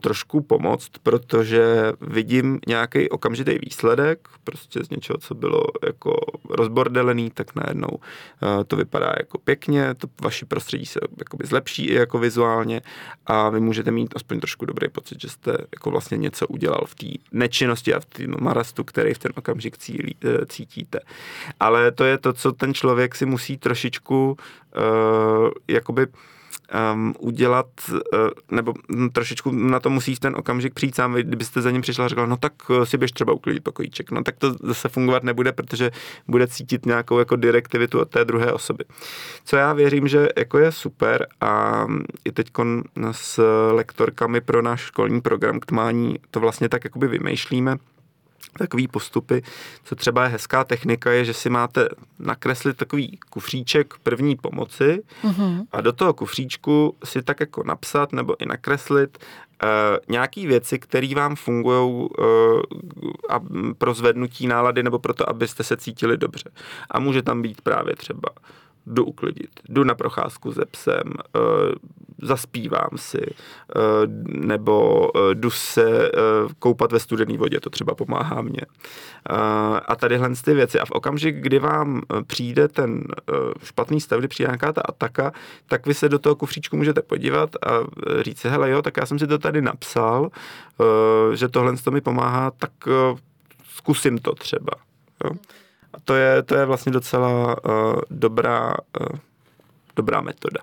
trošku 0.00 0.40
pomoct, 0.40 0.88
protože 1.02 1.92
vidím 2.00 2.58
nějaký 2.66 3.08
okamžitý 3.08 3.58
výsledek, 3.58 4.28
prostě 4.44 4.84
z 4.84 4.90
něčeho, 4.90 5.18
co 5.18 5.34
bylo 5.34 5.62
jako 5.86 6.20
rozbordelený, 6.50 7.30
tak 7.30 7.54
najednou 7.54 7.98
to 8.66 8.76
vypadá 8.76 9.12
jako 9.28 9.38
pěkně, 9.38 9.94
to 9.94 10.06
vaši 10.22 10.44
prostředí 10.44 10.86
se 10.86 11.00
jakoby 11.18 11.46
zlepší 11.46 11.86
i 11.86 11.94
jako 11.94 12.18
vizuálně 12.18 12.80
a 13.26 13.48
vy 13.48 13.60
můžete 13.60 13.90
mít 13.90 14.12
aspoň 14.16 14.40
trošku 14.40 14.66
dobrý 14.66 14.88
pocit, 14.88 15.20
že 15.20 15.28
jste 15.28 15.50
jako 15.50 15.90
vlastně 15.90 16.16
něco 16.16 16.46
udělal 16.46 16.80
v 16.86 16.94
té 16.94 17.06
nečinnosti 17.32 17.94
a 17.94 18.00
v 18.00 18.04
tom 18.04 18.34
marastu, 18.40 18.84
který 18.84 19.14
v 19.14 19.18
ten 19.18 19.32
okamžik 19.36 19.78
cílí, 19.78 20.16
eh, 20.24 20.46
cítíte. 20.46 21.00
Ale 21.60 21.92
to 21.92 22.04
je 22.04 22.18
to, 22.18 22.32
co 22.32 22.52
ten 22.52 22.74
člověk 22.74 23.14
si 23.14 23.26
musí 23.26 23.58
trošičku 23.58 24.36
uh, 24.76 25.50
jakoby 25.68 26.06
um, 26.92 27.14
udělat, 27.18 27.66
uh, 27.90 27.98
nebo 28.50 28.74
trošičku 29.12 29.50
na 29.50 29.80
to 29.80 29.90
musí 29.90 30.16
ten 30.16 30.36
okamžik 30.36 30.74
přijít 30.74 30.94
sám, 30.94 31.14
kdybyste 31.14 31.62
za 31.62 31.70
ním 31.70 31.82
přišla 31.82 32.04
a 32.04 32.08
řekla, 32.08 32.26
no 32.26 32.36
tak 32.36 32.52
eh, 32.70 32.86
si 32.86 32.98
běž 32.98 33.12
třeba 33.12 33.32
uklidit 33.32 33.64
pokojíček, 33.64 34.10
no 34.10 34.24
tak 34.24 34.36
to 34.36 34.54
zase 34.62 34.88
fungovat 34.88 35.22
nebude, 35.22 35.52
protože 35.52 35.90
bude 36.28 36.46
cítit 36.46 36.86
nějakou 36.86 37.18
jako 37.18 37.36
direktivitu 37.36 38.00
od 38.00 38.10
té 38.10 38.24
druhé 38.24 38.52
osoby. 38.52 38.84
Co 39.44 39.56
já 39.56 39.72
věřím, 39.72 40.08
že 40.08 40.28
jako 40.38 40.58
je 40.58 40.72
super 40.72 41.26
a 41.40 41.86
i 42.24 42.32
teď 42.32 42.50
s 43.10 43.42
lektorkami 43.72 44.40
pro 44.40 44.62
náš 44.62 44.80
školní 44.80 45.20
program 45.20 45.60
k 45.60 45.66
tmání 45.66 46.16
to 46.30 46.40
vlastně 46.40 46.68
tak 46.68 46.84
jakoby 46.84 47.08
vymýšlíme, 47.08 47.76
takový 48.58 48.88
postupy, 48.88 49.42
co 49.84 49.94
třeba 49.94 50.22
je 50.22 50.28
hezká 50.28 50.64
technika, 50.64 51.10
je, 51.10 51.24
že 51.24 51.34
si 51.34 51.50
máte 51.50 51.88
nakreslit 52.18 52.76
takový 52.76 53.18
kufříček 53.30 53.94
první 54.02 54.36
pomoci 54.36 55.02
mm-hmm. 55.22 55.66
a 55.72 55.80
do 55.80 55.92
toho 55.92 56.14
kufříčku 56.14 56.96
si 57.04 57.22
tak 57.22 57.40
jako 57.40 57.62
napsat 57.64 58.12
nebo 58.12 58.42
i 58.42 58.46
nakreslit 58.46 59.18
uh, 59.18 59.68
nějaký 60.08 60.46
věci, 60.46 60.78
které 60.78 61.14
vám 61.14 61.36
fungují 61.36 62.08
uh, 62.18 62.62
pro 63.78 63.94
zvednutí 63.94 64.46
nálady 64.46 64.82
nebo 64.82 64.98
pro 64.98 65.14
to, 65.14 65.28
abyste 65.28 65.64
se 65.64 65.76
cítili 65.76 66.16
dobře. 66.16 66.50
A 66.90 67.00
může 67.00 67.22
tam 67.22 67.42
být 67.42 67.60
právě 67.60 67.96
třeba 67.96 68.28
jdu 68.86 69.04
uklidit, 69.04 69.50
jdu 69.68 69.84
na 69.84 69.94
procházku 69.94 70.52
se 70.52 70.64
psem, 70.70 71.02
uh, 71.06 71.42
zaspívám 72.22 72.90
si, 72.96 73.20
uh, 73.20 73.82
nebo 74.26 75.08
uh, 75.10 75.34
jdu 75.34 75.50
se 75.50 76.10
koupat 76.58 76.92
ve 76.92 77.00
studené 77.00 77.38
vodě, 77.38 77.60
to 77.60 77.70
třeba 77.70 77.94
pomáhá 77.94 78.42
mně. 78.42 78.60
A 79.88 79.96
tadyhle 79.96 80.30
ty 80.44 80.54
věci. 80.54 80.80
A 80.80 80.84
v 80.84 80.90
okamžik, 80.90 81.36
kdy 81.36 81.58
vám 81.58 82.02
přijde 82.26 82.68
ten 82.68 83.04
špatný 83.64 84.00
stav, 84.00 84.18
kdy 84.18 84.28
přijde 84.28 84.46
nějaká 84.48 84.72
ta 84.72 84.80
ataka, 84.80 85.32
tak 85.66 85.86
vy 85.86 85.94
se 85.94 86.08
do 86.08 86.18
toho 86.18 86.36
kufříčku 86.36 86.76
můžete 86.76 87.02
podívat 87.02 87.56
a 87.56 87.70
říct 88.22 88.40
si, 88.40 88.48
hele 88.48 88.70
jo, 88.70 88.82
tak 88.82 88.96
já 88.96 89.06
jsem 89.06 89.18
si 89.18 89.26
to 89.26 89.38
tady 89.38 89.62
napsal, 89.62 90.30
že 91.34 91.48
tohle 91.48 91.76
to 91.76 91.90
mi 91.90 92.00
pomáhá, 92.00 92.50
tak 92.50 92.70
zkusím 93.74 94.18
to 94.18 94.34
třeba. 94.34 94.72
Jo? 95.24 95.30
A 95.92 96.00
to 96.04 96.14
je, 96.14 96.42
to 96.42 96.54
je 96.54 96.64
vlastně 96.64 96.92
docela 96.92 97.56
dobrá, 98.10 98.74
dobrá 99.96 100.20
metoda. 100.20 100.60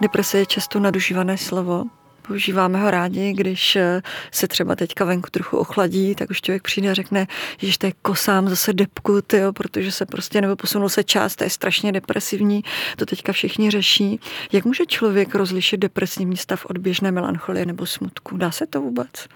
Deprese 0.00 0.38
je 0.38 0.46
často 0.46 0.80
nadužívané 0.80 1.38
slovo. 1.38 1.84
Používáme 2.28 2.80
ho 2.80 2.90
rádi, 2.90 3.32
když 3.32 3.76
eh, 3.76 4.02
se 4.32 4.48
třeba 4.48 4.76
teďka 4.76 5.04
venku 5.04 5.28
trochu 5.30 5.56
ochladí, 5.56 6.14
tak 6.14 6.30
už 6.30 6.40
člověk 6.40 6.62
přijde 6.62 6.90
a 6.90 6.94
řekne, 6.94 7.26
že 7.58 7.78
to 7.78 7.86
je 7.86 7.92
kosám 8.02 8.48
zase 8.48 8.72
depku, 8.72 9.22
tyjo, 9.22 9.52
protože 9.52 9.92
se 9.92 10.06
prostě 10.06 10.40
nebo 10.40 10.56
posunul 10.56 10.88
se 10.88 11.04
čas, 11.04 11.36
to 11.36 11.44
je 11.44 11.50
strašně 11.50 11.92
depresivní, 11.92 12.64
to 12.96 13.06
teďka 13.06 13.32
všichni 13.32 13.70
řeší. 13.70 14.20
Jak 14.52 14.64
může 14.64 14.86
člověk 14.86 15.34
rozlišit 15.34 15.80
depresivní 15.80 16.36
stav 16.36 16.66
od 16.66 16.78
běžné 16.78 17.10
melancholie 17.10 17.66
nebo 17.66 17.86
smutku? 17.86 18.36
Dá 18.36 18.50
se 18.50 18.66
to 18.66 18.80
vůbec? 18.80 19.28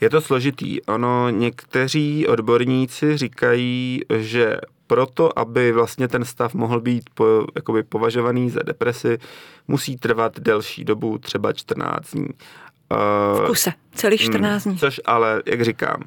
Je 0.00 0.10
to 0.10 0.20
složitý. 0.20 0.82
Ono, 0.82 1.30
někteří 1.30 2.26
odborníci 2.26 3.16
říkají, 3.16 4.00
že 4.18 4.56
proto, 4.92 5.38
aby 5.38 5.72
vlastně 5.72 6.08
ten 6.08 6.24
stav 6.24 6.54
mohl 6.54 6.80
být 6.80 7.10
po, 7.14 7.24
jakoby 7.54 7.82
považovaný 7.82 8.50
za 8.50 8.60
depresi, 8.62 9.18
musí 9.68 9.96
trvat 9.96 10.40
delší 10.40 10.84
dobu, 10.84 11.18
třeba 11.18 11.52
14 11.52 12.10
dní. 12.10 12.28
V 13.34 13.46
kuse, 13.46 13.72
celých 13.94 14.20
14 14.20 14.64
dní. 14.64 14.78
Což 14.78 15.00
ale, 15.04 15.42
jak 15.46 15.62
říkám, 15.62 16.02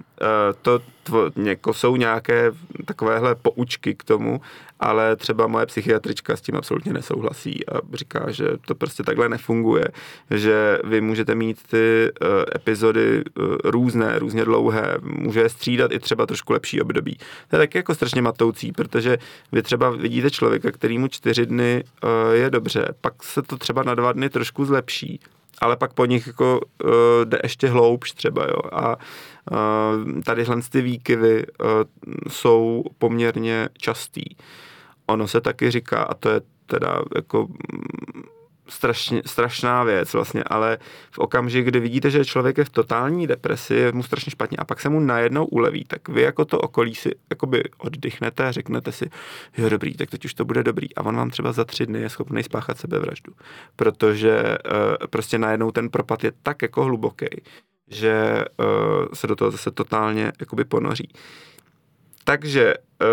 to 0.62 0.80
tvo, 1.04 1.32
něko, 1.36 1.74
jsou 1.74 1.95
nějaké 1.95 2.52
takovéhle 2.86 3.36
poučky 3.36 3.95
k 3.95 4.04
tomu, 4.04 4.41
ale 4.80 5.15
třeba 5.15 5.48
moje 5.48 5.65
psychiatrička 5.65 6.36
s 6.36 6.41
tím 6.41 6.56
absolutně 6.56 6.93
nesouhlasí 6.93 7.67
a 7.69 7.74
říká, 7.93 8.32
že 8.32 8.48
to 8.67 8.76
prostě 8.76 9.04
takhle 9.04 9.30
nefunguje, 9.30 9.86
že 10.32 10.80
vy 10.84 11.02
můžete 11.02 11.36
mít 11.36 11.63
ty 11.63 12.12
uh, 12.21 12.28
epizody 12.56 13.24
různé, 13.63 14.19
různě 14.19 14.45
dlouhé, 14.45 14.98
může 15.02 15.39
je 15.41 15.50
střídat 15.50 15.91
i 15.91 16.00
třeba 16.00 16.26
trošku 16.26 16.54
lepší 16.54 16.82
období. 16.82 17.17
To 17.48 17.56
je 17.56 17.60
taky 17.60 17.78
jako 17.78 17.95
strašně 17.95 18.21
matoucí, 18.21 18.71
protože 18.71 19.17
vy 19.52 19.62
třeba 19.62 19.89
vidíte 19.89 20.32
člověka, 20.32 20.71
který 20.71 20.98
mu 20.98 21.08
čtyři 21.08 21.45
dny 21.45 21.84
je 22.32 22.50
dobře, 22.50 22.88
pak 23.02 23.24
se 23.24 23.41
to 23.41 23.58
třeba 23.58 23.84
na 23.84 23.95
dva 23.95 24.12
dny 24.12 24.30
trošku 24.30 24.65
zlepší, 24.65 25.19
ale 25.62 25.78
pak 25.78 25.94
po 25.94 26.06
nich 26.06 26.28
jako 26.28 26.60
uh, 26.84 26.89
jde 27.24 27.39
ještě 27.44 27.68
hloubš 27.68 28.12
třeba, 28.12 28.44
jo, 28.44 28.60
a 28.72 28.96
uh, 28.96 30.22
tadyhle 30.22 30.62
ty 30.72 30.82
výkyvy 30.82 31.46
uh, 31.48 31.68
jsou 32.30 32.84
poměrně 32.98 33.70
častý. 33.78 34.24
Ono 35.06 35.28
se 35.28 35.41
taky 35.41 35.72
říká, 35.72 36.04
a 36.04 36.13
to 36.13 36.30
je 36.30 36.41
teda 36.65 37.02
jako 37.15 37.48
strašně, 38.67 39.21
strašná 39.25 39.84
věc 39.84 40.13
vlastně, 40.13 40.43
ale 40.43 40.78
v 41.12 41.19
okamžik, 41.19 41.65
kdy 41.65 41.80
vidíte, 41.80 42.10
že 42.10 42.25
člověk 42.25 42.58
je 42.58 42.65
v 42.65 42.69
totální 42.69 43.28
depresi, 43.28 43.73
je 43.73 43.91
mu 43.91 44.04
strašně 44.04 44.32
špatně 44.32 44.58
a 44.58 44.65
pak 44.65 44.82
se 44.82 44.89
mu 44.89 44.99
najednou 44.99 45.45
uleví, 45.45 45.86
tak 45.86 46.10
vy 46.10 46.21
jako 46.21 46.45
to 46.45 46.60
okolí 46.60 46.95
si 46.95 47.12
jakoby 47.30 47.63
oddychnete 47.78 48.47
a 48.47 48.51
řeknete 48.51 48.91
si, 48.91 49.10
jo 49.58 49.69
dobrý, 49.69 49.93
tak 49.93 50.10
teď 50.10 50.25
už 50.25 50.34
to 50.34 50.45
bude 50.45 50.63
dobrý 50.63 50.95
a 50.95 51.06
on 51.06 51.15
vám 51.15 51.30
třeba 51.30 51.51
za 51.51 51.65
tři 51.65 51.86
dny 51.86 52.01
je 52.01 52.10
schopný 52.10 52.43
spáchat 52.43 52.78
sebevraždu, 52.78 53.34
protože 53.75 54.41
uh, 54.41 55.08
prostě 55.10 55.38
najednou 55.38 55.71
ten 55.71 55.89
propad 55.89 56.23
je 56.23 56.32
tak 56.43 56.62
jako 56.62 56.84
hluboký, 56.84 57.25
že 57.88 58.45
uh, 58.60 58.65
se 59.13 59.28
do 59.28 59.36
toho 59.36 59.51
zase 59.51 59.71
totálně 59.71 60.32
jakoby 60.39 60.65
ponoří. 60.65 61.10
Takže 62.28 62.74
uh, 63.02 63.08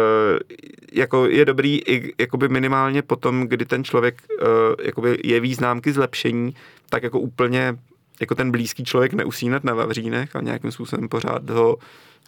jako 0.93 1.27
je 1.27 1.45
dobrý 1.45 1.79
i 1.79 2.15
jakoby 2.19 2.49
minimálně 2.49 3.03
potom, 3.03 3.47
kdy 3.47 3.65
ten 3.65 3.85
člověk 3.85 4.23
uh, 4.43 4.47
jakoby 4.83 5.19
jeví 5.25 5.55
známky 5.55 5.93
zlepšení, 5.93 6.55
tak 6.89 7.03
jako 7.03 7.21
úplně 7.21 7.77
jako 8.21 8.35
ten 8.35 8.51
blízký 8.51 8.85
člověk 8.85 9.13
neusínat 9.13 9.65
na 9.65 9.75
vavřínech 9.75 10.37
a 10.37 10.41
nějakým 10.41 10.73
způsobem 10.73 11.09
pořád 11.09 11.51
ho 11.51 11.77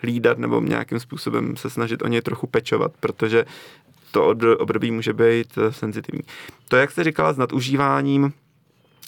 hlídat 0.03 0.39
nebo 0.39 0.61
nějakým 0.61 1.01
způsobem 1.01 1.57
se 1.57 1.71
snažit 1.71 2.03
o 2.03 2.09
něj 2.09 2.21
trochu 2.21 2.47
pečovat, 2.47 2.93
protože 3.01 3.45
to 4.11 4.27
období 4.59 4.91
může 4.91 5.13
být 5.13 5.59
senzitivní. 5.71 6.23
To, 6.69 6.77
jak 6.77 6.91
jste 6.91 7.05
říkala 7.05 7.33
s 7.33 7.39
nadužíváním 7.39 8.33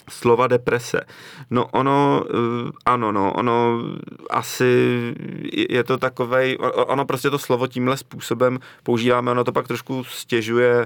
slova 0.09 0.47
deprese. 0.47 1.01
No 1.49 1.65
ono, 1.65 2.23
eh, 2.29 2.71
ano, 2.85 3.11
no, 3.11 3.33
ono 3.33 3.81
asi 4.29 4.65
je 5.69 5.83
to 5.83 5.97
takovej, 5.97 6.57
ono 6.75 7.05
prostě 7.05 7.29
to 7.29 7.39
slovo 7.39 7.67
tímhle 7.67 7.97
způsobem 7.97 8.59
používáme, 8.83 9.31
ono 9.31 9.43
to 9.43 9.51
pak 9.51 9.67
trošku 9.67 10.03
stěžuje 10.03 10.85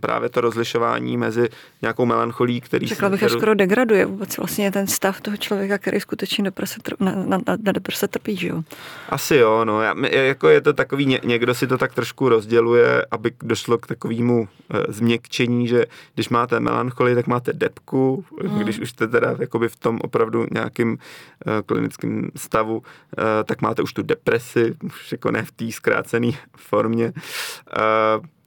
právě 0.00 0.28
to 0.28 0.40
rozlišování 0.40 1.16
mezi 1.16 1.48
nějakou 1.82 2.06
melancholí, 2.06 2.60
který... 2.60 2.86
Řekla 2.86 3.08
bych, 3.08 3.22
až 3.22 3.32
skoro 3.32 3.54
degraduje 3.54 4.06
vůbec 4.06 4.36
vlastně 4.36 4.70
ten 4.72 4.86
stav 4.86 5.20
toho 5.20 5.36
člověka, 5.36 5.78
který 5.78 6.00
skutečně 6.00 6.44
deprese 6.44 6.80
trp, 6.82 7.00
na, 7.00 7.12
na, 7.26 7.38
na, 7.46 7.72
deprese 7.72 8.08
trpí, 8.08 8.36
že 8.36 8.48
jo? 8.48 8.62
Asi 9.08 9.36
jo, 9.36 9.64
no. 9.64 9.82
Já, 9.82 9.94
jako 10.06 10.48
je 10.48 10.60
to 10.60 10.72
takový, 10.72 11.06
ně, 11.06 11.20
někdo 11.24 11.54
si 11.54 11.66
to 11.66 11.78
tak 11.78 11.94
trošku 11.94 12.28
rozděluje, 12.28 13.06
aby 13.10 13.32
došlo 13.42 13.78
k 13.78 13.86
takovému 13.86 14.48
e, 14.70 14.92
změkčení, 14.92 15.68
že 15.68 15.86
když 16.14 16.28
máte 16.28 16.60
melancholii, 16.60 17.14
tak 17.14 17.26
máte 17.26 17.52
depku, 17.52 18.24
hmm. 18.42 18.58
když 18.58 18.78
už 18.78 18.90
jste 18.90 19.08
teda 19.08 19.36
jakoby 19.38 19.68
v 19.68 19.76
tom 19.76 19.98
opravdu 20.02 20.46
nějakým 20.50 20.98
e, 21.46 21.62
klinickém 21.62 22.30
stavu, 22.36 22.82
e, 23.18 23.44
tak 23.44 23.62
máte 23.62 23.82
už 23.82 23.92
tu 23.92 24.02
depresi, 24.02 24.74
už 24.82 25.12
jako 25.12 25.30
ne 25.30 25.42
v 25.42 25.52
té 25.52 25.72
zkrácené 25.72 26.30
formě. 26.56 27.06
E, 27.06 28.41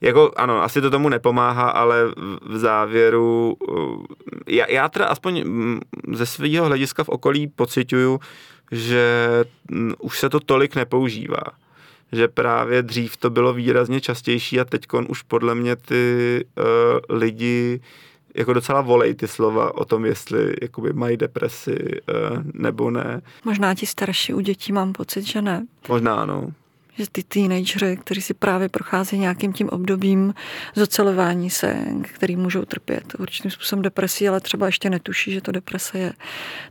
jako 0.00 0.32
ano, 0.36 0.62
asi 0.62 0.80
to 0.80 0.90
tomu 0.90 1.08
nepomáhá, 1.08 1.70
ale 1.70 1.96
v 2.42 2.58
závěru, 2.58 3.56
uh, 3.68 4.04
já, 4.46 4.70
já 4.70 4.88
teda 4.88 5.06
aspoň 5.06 5.44
mm, 5.44 5.80
ze 6.12 6.26
svého 6.26 6.66
hlediska 6.66 7.04
v 7.04 7.08
okolí 7.08 7.46
pocituju, 7.46 8.20
že 8.72 9.44
mm, 9.70 9.92
už 9.98 10.18
se 10.18 10.30
to 10.30 10.40
tolik 10.40 10.76
nepoužívá. 10.76 11.42
Že 12.12 12.28
právě 12.28 12.82
dřív 12.82 13.16
to 13.16 13.30
bylo 13.30 13.52
výrazně 13.52 14.00
častější 14.00 14.60
a 14.60 14.64
teď 14.64 14.86
už 15.08 15.22
podle 15.22 15.54
mě 15.54 15.76
ty 15.76 16.44
uh, 16.58 17.16
lidi 17.16 17.80
jako 18.34 18.52
docela 18.52 18.80
volej 18.80 19.14
ty 19.14 19.28
slova 19.28 19.74
o 19.74 19.84
tom, 19.84 20.04
jestli 20.04 20.54
jakoby 20.62 20.92
mají 20.92 21.16
depresi 21.16 21.76
uh, 21.80 22.42
nebo 22.54 22.90
ne. 22.90 23.20
Možná 23.44 23.74
ti 23.74 23.86
starší 23.86 24.34
u 24.34 24.40
dětí 24.40 24.72
mám 24.72 24.92
pocit, 24.92 25.26
že 25.26 25.42
ne. 25.42 25.66
Možná 25.88 26.14
ano 26.14 26.52
že 26.98 27.10
ty 27.12 27.22
teenagery, 27.22 27.96
kteří 27.96 28.22
si 28.22 28.34
právě 28.34 28.68
prochází 28.68 29.18
nějakým 29.18 29.52
tím 29.52 29.68
obdobím 29.68 30.34
zocelování 30.76 31.50
se, 31.50 31.76
který 32.02 32.36
můžou 32.36 32.64
trpět 32.64 33.14
určitým 33.18 33.50
způsobem 33.50 33.82
depresí, 33.82 34.28
ale 34.28 34.40
třeba 34.40 34.66
ještě 34.66 34.90
netuší, 34.90 35.32
že 35.32 35.40
to 35.40 35.52
deprese 35.52 35.98
je, 35.98 36.12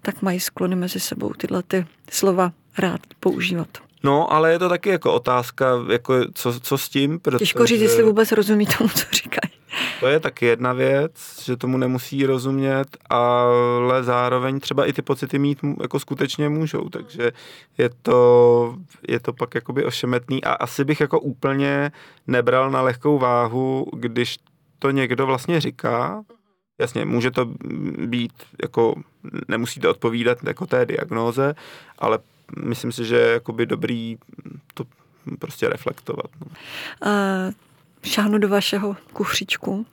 tak 0.02 0.22
mají 0.22 0.40
sklony 0.40 0.76
mezi 0.76 1.00
sebou 1.00 1.34
tyhle 1.34 1.63
ty 1.63 1.86
slova 2.12 2.52
rád 2.78 3.02
používat. 3.20 3.68
No, 4.04 4.34
ale 4.34 4.52
je 4.52 4.60
to 4.60 4.70
taky 4.70 4.90
jako 4.90 5.13
otázka, 5.13 5.72
jako 5.92 6.13
co, 6.34 6.60
co 6.60 6.78
s 6.78 6.90
tím. 6.90 7.20
Protože... 7.20 7.40
Těžko 7.40 7.66
říct, 7.66 7.82
jestli 7.82 8.04
vůbec 8.04 8.32
rozumí 8.32 8.68
tomu, 8.78 8.90
co 8.90 9.06
říkají. 9.12 9.57
To 9.99 10.08
je 10.08 10.19
taky 10.19 10.45
jedna 10.45 10.73
věc, 10.73 11.43
že 11.43 11.58
tomu 11.58 11.77
nemusí 11.77 12.25
rozumět, 12.25 12.97
ale 13.10 14.03
zároveň 14.03 14.60
třeba 14.60 14.86
i 14.86 14.93
ty 14.93 15.01
pocity 15.01 15.39
mít 15.39 15.60
jako 15.82 15.99
skutečně 15.99 16.49
můžou, 16.49 16.89
takže 16.89 17.32
je 17.77 17.89
to, 18.01 18.75
je 19.08 19.19
to 19.19 19.34
pak 19.34 19.56
jakoby 19.56 19.86
ošemetný 19.86 20.43
a 20.43 20.53
asi 20.53 20.84
bych 20.84 21.01
jako 21.01 21.19
úplně 21.19 21.91
nebral 22.27 22.71
na 22.71 22.82
lehkou 22.82 23.19
váhu, 23.19 23.86
když 23.93 24.38
to 24.80 24.91
někdo 24.91 25.25
vlastně 25.25 25.62
říká, 25.62 26.23
Jasně, 26.80 27.06
může 27.06 27.32
to 27.32 27.45
být 28.08 28.34
jako, 28.62 28.95
nemusí 29.47 29.80
to 29.80 29.89
odpovídat 29.89 30.43
jako 30.43 30.65
té 30.65 30.86
diagnóze, 30.86 31.56
ale 31.99 32.19
myslím 32.63 32.91
si, 32.91 33.06
že 33.06 33.15
je 33.15 33.34
jakoby 33.34 33.65
dobrý 33.65 34.17
to 34.73 34.84
prostě 35.39 35.69
reflektovat. 35.69 36.25
No. 36.41 36.47
Uh, 37.06 37.53
šáhnu 38.08 38.38
do 38.38 38.50
vašeho 38.50 38.96
kufříčku. 39.13 39.86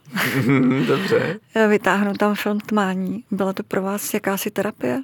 Dobře. 0.87 1.39
Vytáhnu 1.69 2.13
tam 2.13 2.35
film 2.35 2.59
Tmání. 2.59 3.23
Byla 3.31 3.53
to 3.53 3.63
pro 3.63 3.81
vás 3.81 4.13
jakási 4.13 4.51
terapie? 4.51 5.01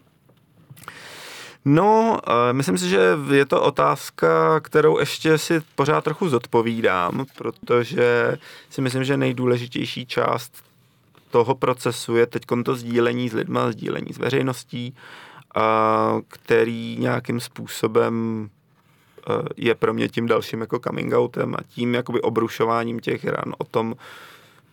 No, 1.65 2.19
uh, 2.27 2.33
myslím 2.51 2.77
si, 2.77 2.89
že 2.89 2.99
je 3.33 3.45
to 3.45 3.61
otázka, 3.61 4.59
kterou 4.59 4.99
ještě 4.99 5.37
si 5.37 5.61
pořád 5.75 6.03
trochu 6.03 6.29
zodpovídám, 6.29 7.25
protože 7.37 8.37
si 8.69 8.81
myslím, 8.81 9.03
že 9.03 9.17
nejdůležitější 9.17 10.05
část 10.05 10.63
toho 11.31 11.55
procesu 11.55 12.15
je 12.15 12.25
teď 12.25 12.43
to 12.65 12.75
sdílení 12.75 13.29
s 13.29 13.33
lidma, 13.33 13.71
sdílení 13.71 14.13
s 14.13 14.17
veřejností, 14.17 14.93
uh, 15.55 16.21
který 16.27 16.97
nějakým 16.99 17.39
způsobem 17.39 18.49
je 19.57 19.75
pro 19.75 19.93
mě 19.93 20.09
tím 20.09 20.27
dalším 20.27 20.61
jako 20.61 20.79
coming 20.79 21.13
outem 21.13 21.55
a 21.55 21.63
tím 21.67 21.93
jakoby 21.93 22.21
obrušováním 22.21 22.99
těch 22.99 23.25
ran 23.25 23.53
o 23.57 23.63
tom 23.63 23.95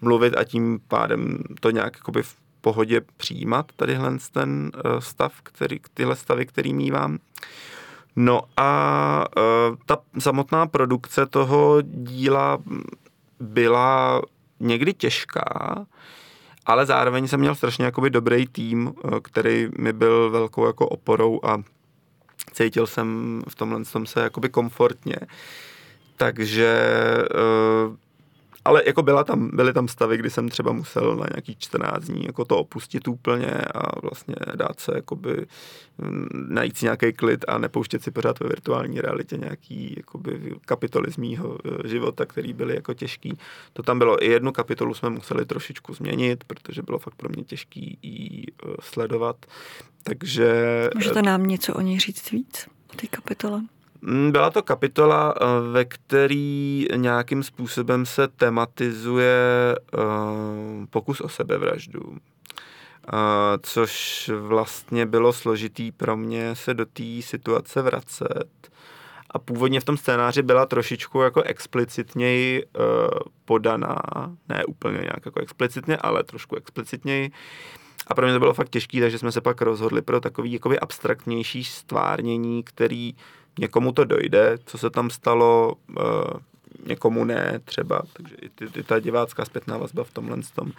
mluvit 0.01 0.37
a 0.37 0.45
tím 0.45 0.81
pádem 0.89 1.39
to 1.61 1.71
nějak 1.71 1.97
jakoby 1.97 2.23
v 2.23 2.37
pohodě 2.61 3.01
přijímat 3.17 3.67
tadyhle 3.77 4.19
ten 4.33 4.71
uh, 4.75 4.99
stav, 4.99 5.33
který, 5.43 5.81
tyhle 5.95 6.17
stavy, 6.17 6.47
který 6.47 6.75
mývám. 6.75 7.19
No 8.17 8.41
a 8.57 9.25
uh, 9.37 9.77
ta 9.87 9.99
samotná 10.19 10.67
produkce 10.67 11.27
toho 11.27 11.83
díla 11.83 12.59
byla 13.41 14.23
někdy 14.61 14.95
těžká, 14.95 15.45
ale 16.67 16.87
zároveň 16.87 17.29
jsem 17.29 17.41
měl 17.41 17.55
strašně 17.55 17.85
jakoby 17.85 18.11
dobrý 18.11 18.47
tým, 18.47 18.95
který 19.23 19.69
mi 19.79 19.93
byl 19.93 20.31
velkou 20.31 20.67
jako 20.67 20.89
oporou 20.89 21.41
a 21.43 21.63
cítil 22.53 22.87
jsem 22.87 23.43
v 23.49 23.55
tomhle 23.55 23.85
tom 23.85 24.07
se 24.07 24.21
jakoby 24.21 24.49
komfortně. 24.49 25.17
Takže 26.17 26.79
uh, 27.89 27.97
ale 28.65 28.83
jako 28.87 29.03
byla 29.03 29.25
tam, 29.25 29.51
byly 29.57 29.73
tam 29.73 29.89
stavy, 29.89 30.17
kdy 30.17 30.31
jsem 30.31 30.49
třeba 30.49 30.73
musel 30.73 31.17
na 31.17 31.27
nějaký 31.35 31.57
14 31.59 32.05
dní 32.05 32.25
jako 32.25 32.45
to 32.45 32.59
opustit 32.59 33.09
úplně 33.09 33.51
a 33.51 34.01
vlastně 34.01 34.35
dát 34.55 34.81
se 34.81 34.93
jakoby 34.95 35.47
mm, 35.99 36.27
najít 36.49 36.77
si 36.77 36.85
nějaký 36.85 37.13
klid 37.13 37.45
a 37.49 37.59
nepouštět 37.59 38.03
si 38.03 38.11
pořád 38.11 38.41
ve 38.41 38.49
virtuální 38.49 39.01
realitě 39.01 39.37
nějaký 39.37 39.95
jakoby 39.97 40.57
kapitoly 40.65 41.13
z 41.13 41.17
mýho 41.17 41.59
e, 41.85 41.89
života, 41.89 42.27
který 42.27 42.53
byly 42.53 42.75
jako 42.75 42.95
těžký. 42.95 43.39
To 43.73 43.83
tam 43.83 43.99
bylo 43.99 44.25
i 44.25 44.27
jednu 44.27 44.53
kapitolu 44.53 44.95
jsme 44.95 45.11
museli 45.11 45.47
trošičku 45.47 45.95
změnit, 45.95 46.45
protože 46.45 46.83
bylo 46.83 46.99
fakt 46.99 47.15
pro 47.15 47.29
mě 47.29 47.45
těžký 47.45 47.99
ji 48.03 48.43
e, 48.43 48.67
sledovat. 48.81 49.37
Takže... 50.03 50.51
Můžete 50.95 51.23
nám 51.23 51.47
něco 51.47 51.75
o 51.75 51.81
ní 51.81 52.01
říct 52.01 52.31
víc? 52.31 52.69
O 52.93 52.97
té 52.97 53.07
kapitole? 53.07 53.61
Mm, 54.03 54.33
byla 54.33 54.51
to 54.51 54.63
kapitola, 54.63 55.35
eh, 55.41 55.45
ve 55.73 55.85
který 55.85 56.87
nějakým 56.97 57.43
způsobem 57.43 58.07
se 58.07 58.29
tematizuje 58.29 59.37
eh, 59.79 59.99
pokus 60.91 61.21
o 61.21 61.29
sebevraždu. 61.29 62.17
Eh, 62.17 63.59
což 63.63 64.31
vlastně 64.41 65.07
bylo 65.07 65.33
složitý 65.33 65.93
pro 65.93 66.17
mě 66.17 66.55
se 66.55 66.75
do 66.75 66.87
té 66.87 67.23
situace 67.23 67.83
vracet. 67.83 68.49
A 69.31 69.39
původně 69.39 69.81
v 69.81 69.85
tom 69.85 69.97
scénáři 69.97 70.43
byla 70.43 70.67
trošičku 70.67 71.21
jako 71.21 71.43
explicitněji 71.43 72.65
podaná, 73.45 73.97
ne 74.49 74.65
úplně 74.65 74.99
nějak 74.99 75.27
jako 75.27 75.41
explicitně, 75.41 75.97
ale 75.97 76.25
trošku 76.25 76.57
explicitněji. 76.57 77.31
A 78.07 78.15
pro 78.15 78.27
mě 78.27 78.33
to 78.33 78.39
bylo 78.39 78.55
fakt 78.55 78.69
těžké, 78.69 79.01
takže 79.01 79.19
jsme 79.19 79.33
se 79.33 79.41
pak 79.41 79.61
rozhodli 79.61 80.03
pro 80.03 80.21
takový 80.21 80.53
jakoby 80.53 80.81
abstraktnější 80.81 81.65
stvárnění, 81.65 82.63
který 82.63 83.15
někomu 83.59 83.93
to 83.93 84.05
dojde, 84.05 84.59
co 84.65 84.79
se 84.79 84.91
tam 84.91 85.11
stalo, 85.11 85.75
uh, 85.89 86.05
někomu 86.87 87.25
ne 87.25 87.61
třeba, 87.65 88.03
takže 88.13 88.35
i, 88.43 88.49
ty, 88.49 88.81
i 88.81 88.83
ta 88.83 89.01
divácká 89.01 89.45
zpětná 89.45 89.77
vazba 89.77 90.05
v 90.05 90.11
tomhle 90.11 90.37
tom 90.55 90.73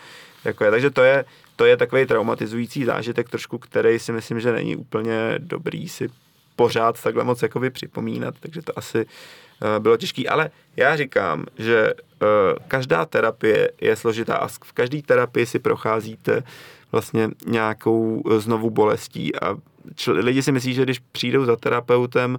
jako 0.46 0.65
je. 0.65 0.72
Takže 0.72 0.89
to 0.89 1.04
je, 1.04 1.26
to 1.56 1.65
je 1.65 1.78
takový 1.78 2.06
traumatizující 2.06 2.86
zážitek 2.86 3.30
trošku, 3.30 3.58
který 3.58 4.00
si 4.00 4.12
myslím, 4.12 4.39
že 4.39 4.52
není 4.52 4.76
úplně 4.76 5.36
dobrý 5.38 5.89
si 5.89 6.10
pořád 6.56 7.04
takhle 7.04 7.24
moc 7.24 7.42
jakoby 7.42 7.70
připomínat, 7.70 8.36
takže 8.39 8.62
to 8.62 8.78
asi 8.78 9.06
uh, 9.06 9.80
bylo 9.80 9.98
těžké. 9.98 10.24
Ale 10.30 10.52
já 10.76 10.96
říkám, 10.96 11.46
že 11.58 11.94
uh, 11.94 12.28
každá 12.68 13.06
terapie 13.06 13.72
je 13.82 13.96
složitá 13.96 14.36
a 14.36 14.48
v 14.48 14.74
každé 14.74 15.02
terapii 15.02 15.46
si 15.46 15.60
procházíte 15.60 16.44
vlastně 16.91 17.30
nějakou 17.45 18.23
znovu 18.38 18.69
bolestí 18.69 19.36
a 19.36 19.56
čl- 19.95 20.23
lidi 20.23 20.43
si 20.43 20.52
myslí, 20.52 20.73
že 20.73 20.84
když 20.84 20.99
přijdou 20.99 21.45
za 21.45 21.56
terapeutem, 21.56 22.38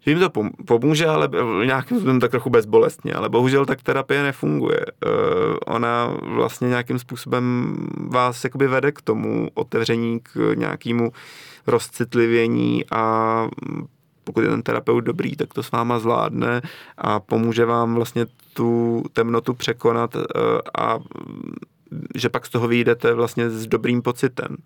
že 0.00 0.10
jim 0.10 0.20
to 0.20 0.30
pomůže, 0.66 1.06
ale 1.06 1.28
nějakým 1.64 1.96
způsobem 1.96 2.20
tak 2.20 2.30
trochu 2.30 2.50
bezbolestně, 2.50 3.12
ale 3.12 3.28
bohužel 3.28 3.66
tak 3.66 3.82
terapie 3.82 4.22
nefunguje. 4.22 4.80
Uh, 4.80 5.12
ona 5.66 6.16
vlastně 6.22 6.68
nějakým 6.68 6.98
způsobem 6.98 7.76
vás 8.08 8.44
jakoby 8.44 8.68
vede 8.68 8.92
k 8.92 9.02
tomu 9.02 9.48
otevření, 9.54 10.20
k 10.20 10.54
nějakému 10.54 11.12
rozcitlivění 11.66 12.84
a 12.92 13.48
pokud 14.24 14.40
je 14.40 14.48
ten 14.48 14.62
terapeut 14.62 15.04
dobrý, 15.04 15.36
tak 15.36 15.54
to 15.54 15.62
s 15.62 15.70
váma 15.70 15.98
zvládne 15.98 16.62
a 16.98 17.20
pomůže 17.20 17.64
vám 17.64 17.94
vlastně 17.94 18.26
tu 18.54 19.02
temnotu 19.12 19.54
překonat 19.54 20.14
uh, 20.16 20.22
a 20.78 20.98
že 22.14 22.28
pak 22.28 22.46
z 22.46 22.50
toho 22.50 22.68
vyjdete 22.68 23.14
vlastně 23.14 23.50
s 23.50 23.66
dobrým 23.66 24.02
pocitem. 24.02 24.56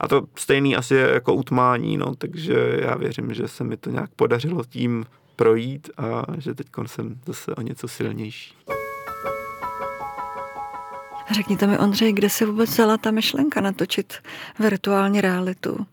A 0.00 0.08
to 0.08 0.22
stejný 0.36 0.76
asi 0.76 0.94
je 0.94 1.10
jako 1.14 1.34
utmání, 1.34 1.96
no, 1.96 2.14
takže 2.14 2.78
já 2.82 2.96
věřím, 2.96 3.34
že 3.34 3.48
se 3.48 3.64
mi 3.64 3.76
to 3.76 3.90
nějak 3.90 4.10
podařilo 4.16 4.64
tím 4.64 5.04
projít 5.36 5.90
a 5.96 6.24
že 6.38 6.54
teď 6.54 6.66
jsem 6.86 7.20
zase 7.26 7.54
o 7.54 7.62
něco 7.62 7.88
silnější. 7.88 8.54
Řekněte 11.30 11.66
mi, 11.66 11.78
Ondřej, 11.78 12.12
kde 12.12 12.30
se 12.30 12.46
vůbec 12.46 12.70
vzala 12.70 12.96
ta 12.96 13.10
myšlenka 13.10 13.60
natočit 13.60 14.14
virtuální 14.58 15.20
realitu 15.20 15.86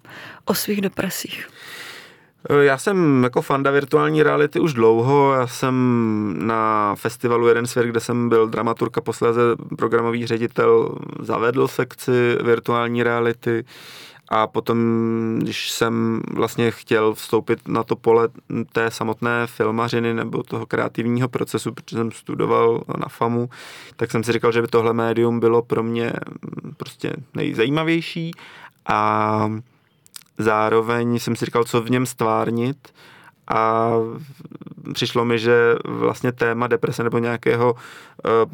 o 0.45 0.53
svých 0.53 0.81
depresích? 0.81 1.49
Eh, 2.49 2.63
já 2.63 2.77
jsem 2.77 3.23
jako 3.23 3.41
fanda 3.41 3.71
virtuální 3.71 4.23
reality 4.23 4.59
už 4.59 4.73
dlouho. 4.73 5.33
Já 5.33 5.47
jsem 5.47 6.35
na 6.37 6.95
festivalu 6.95 7.47
Jeden 7.47 7.67
svět, 7.67 7.85
kde 7.85 7.99
jsem 7.99 8.29
byl 8.29 8.47
dramaturg 8.47 8.97
a 8.97 9.01
posléze 9.01 9.41
programový 9.77 10.27
ředitel, 10.27 10.95
zavedl 11.19 11.67
sekci 11.67 12.37
virtuální 12.43 13.03
reality. 13.03 13.65
A 14.31 14.47
potom, 14.47 14.77
když 15.41 15.71
jsem 15.71 16.21
vlastně 16.33 16.71
chtěl 16.71 17.13
vstoupit 17.13 17.67
na 17.67 17.83
to 17.83 17.95
pole 17.95 18.29
té 18.73 18.91
samotné 18.91 19.47
filmařiny 19.47 20.13
nebo 20.13 20.43
toho 20.43 20.65
kreativního 20.65 21.29
procesu, 21.29 21.73
protože 21.73 21.95
jsem 21.95 22.11
studoval 22.11 22.83
na 22.97 23.07
FAMu, 23.07 23.49
tak 23.95 24.11
jsem 24.11 24.23
si 24.23 24.31
říkal, 24.31 24.51
že 24.51 24.61
by 24.61 24.67
tohle 24.67 24.93
médium 24.93 25.39
bylo 25.39 25.61
pro 25.61 25.83
mě 25.83 26.13
prostě 26.77 27.13
nejzajímavější. 27.33 28.31
A 28.85 29.51
zároveň 30.39 31.19
jsem 31.19 31.35
si 31.35 31.45
říkal, 31.45 31.63
co 31.63 31.81
v 31.81 31.89
něm 31.89 32.05
stvárnit 32.05 32.93
a 33.47 33.91
přišlo 34.93 35.25
mi, 35.25 35.39
že 35.39 35.75
vlastně 35.85 36.31
téma 36.31 36.67
deprese 36.67 37.03
nebo 37.03 37.17
nějakého 37.17 37.73
uh, 37.73 38.51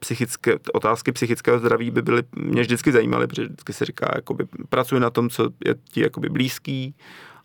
psychické, 0.00 0.54
otázky 0.72 1.12
psychického 1.12 1.58
zdraví 1.58 1.90
by 1.90 2.02
byly, 2.02 2.22
mě 2.36 2.62
vždycky 2.62 2.92
zajímaly, 2.92 3.26
protože 3.26 3.42
vždycky 3.42 3.72
se 3.72 3.84
říká, 3.84 4.12
jakoby, 4.14 4.46
pracuji 4.68 5.00
na 5.00 5.10
tom, 5.10 5.30
co 5.30 5.50
je 5.64 5.74
ti 5.92 6.00
jakoby 6.00 6.28
blízký, 6.28 6.94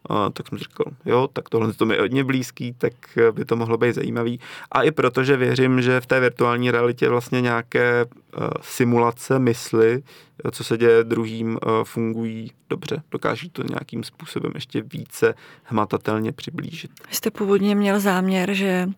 a 0.09 0.29
tak 0.29 0.47
jsem 0.47 0.57
říkal, 0.57 0.85
jo, 1.05 1.27
tak 1.33 1.49
tohle 1.49 1.73
to 1.73 1.85
mi 1.85 1.95
je 1.95 2.01
hodně 2.01 2.23
blízký, 2.23 2.73
tak 2.77 2.93
by 3.31 3.45
to 3.45 3.55
mohlo 3.55 3.77
být 3.77 3.95
zajímavý. 3.95 4.39
A 4.71 4.83
i 4.83 4.91
proto, 4.91 5.23
že 5.23 5.37
věřím, 5.37 5.81
že 5.81 6.01
v 6.01 6.05
té 6.05 6.19
virtuální 6.19 6.71
realitě 6.71 7.09
vlastně 7.09 7.41
nějaké 7.41 8.05
uh, 8.05 8.47
simulace 8.61 9.39
mysli, 9.39 10.03
co 10.51 10.63
se 10.63 10.77
děje 10.77 11.03
druhým, 11.03 11.49
uh, 11.49 11.57
fungují 11.83 12.51
dobře. 12.69 13.03
Dokáží 13.11 13.49
to 13.49 13.63
nějakým 13.63 14.03
způsobem 14.03 14.51
ještě 14.55 14.81
více 14.81 15.35
hmatatelně 15.63 16.31
přiblížit. 16.31 16.91
Vy 17.09 17.15
jste 17.15 17.31
původně 17.31 17.75
měl 17.75 17.99
záměr, 17.99 18.53
že 18.53 18.89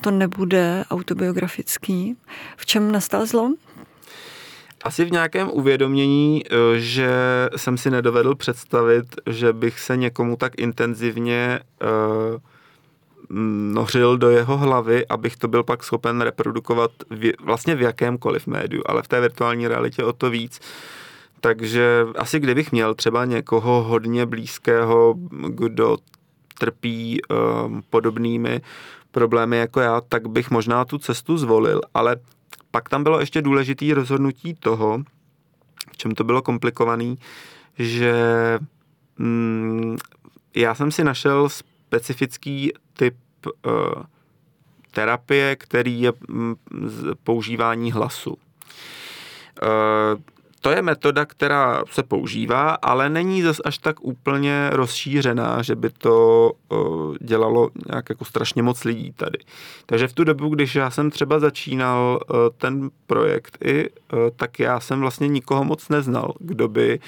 to 0.00 0.10
nebude 0.10 0.84
autobiografický. 0.90 2.16
V 2.56 2.66
čem 2.66 2.92
nastal 2.92 3.26
zlom? 3.26 3.54
Asi 4.84 5.04
v 5.04 5.12
nějakém 5.12 5.50
uvědomění, 5.50 6.42
eh, 6.46 6.78
že 6.78 7.10
jsem 7.56 7.78
si 7.78 7.90
nedovedl 7.90 8.34
představit, 8.34 9.06
že 9.26 9.52
bych 9.52 9.80
se 9.80 9.96
někomu 9.96 10.36
tak 10.36 10.52
intenzivně 10.60 11.60
uh, 11.82 12.40
nořil 13.74 14.18
do 14.18 14.30
jeho 14.30 14.56
hlavy, 14.56 15.06
abych 15.06 15.36
to 15.36 15.48
byl 15.48 15.62
pak 15.62 15.84
schopen 15.84 16.20
reprodukovat 16.20 16.90
v, 17.10 17.32
vlastně 17.44 17.74
v 17.74 17.82
jakémkoliv 17.82 18.46
médiu, 18.46 18.82
ale 18.86 19.02
v 19.02 19.08
té 19.08 19.20
virtuální 19.20 19.68
realitě 19.68 20.04
o 20.04 20.12
to 20.12 20.30
víc. 20.30 20.60
Takže 21.40 22.06
asi 22.18 22.40
kdybych 22.40 22.72
měl 22.72 22.94
třeba 22.94 23.24
někoho 23.24 23.82
hodně 23.82 24.26
blízkého, 24.26 25.14
kdo 25.48 25.96
trpí 26.58 27.20
um, 27.22 27.82
podobnými 27.90 28.60
problémy 29.10 29.58
jako 29.58 29.80
já, 29.80 30.00
tak 30.00 30.28
bych 30.28 30.50
možná 30.50 30.84
tu 30.84 30.98
cestu 30.98 31.38
zvolil, 31.38 31.80
ale 31.94 32.16
pak 32.70 32.88
tam 32.88 33.02
bylo 33.02 33.20
ještě 33.20 33.42
důležité 33.42 33.94
rozhodnutí 33.94 34.54
toho, 34.54 35.02
v 35.92 35.96
čem 35.96 36.14
to 36.14 36.24
bylo 36.24 36.42
komplikovaný, 36.42 37.18
že 37.78 38.14
mm, 39.18 39.96
já 40.54 40.74
jsem 40.74 40.92
si 40.92 41.04
našel 41.04 41.48
specifický 41.48 42.72
typ 42.92 43.16
uh, 43.46 44.02
terapie, 44.90 45.56
který 45.56 46.00
je 46.00 46.12
mm, 46.28 46.54
používání 47.24 47.92
hlasu. 47.92 48.30
Uh, 48.30 50.20
to 50.60 50.70
je 50.70 50.82
metoda, 50.82 51.24
která 51.24 51.82
se 51.90 52.02
používá, 52.02 52.70
ale 52.70 53.10
není 53.10 53.42
zas 53.42 53.60
až 53.64 53.78
tak 53.78 54.04
úplně 54.04 54.70
rozšířená, 54.72 55.62
že 55.62 55.74
by 55.74 55.90
to 55.90 56.52
dělalo 57.20 57.70
nějak 57.92 58.08
jako 58.08 58.24
strašně 58.24 58.62
moc 58.62 58.84
lidí 58.84 59.12
tady. 59.12 59.38
Takže 59.86 60.08
v 60.08 60.12
tu 60.12 60.24
dobu, 60.24 60.48
když 60.48 60.74
já 60.74 60.90
jsem 60.90 61.10
třeba 61.10 61.38
začínal 61.38 62.20
ten 62.58 62.90
projekt 63.06 63.58
i, 63.64 63.90
tak 64.36 64.58
já 64.58 64.80
jsem 64.80 65.00
vlastně 65.00 65.28
nikoho 65.28 65.64
moc 65.64 65.88
neznal, 65.88 66.34
kdo 66.38 66.68
by 66.68 67.00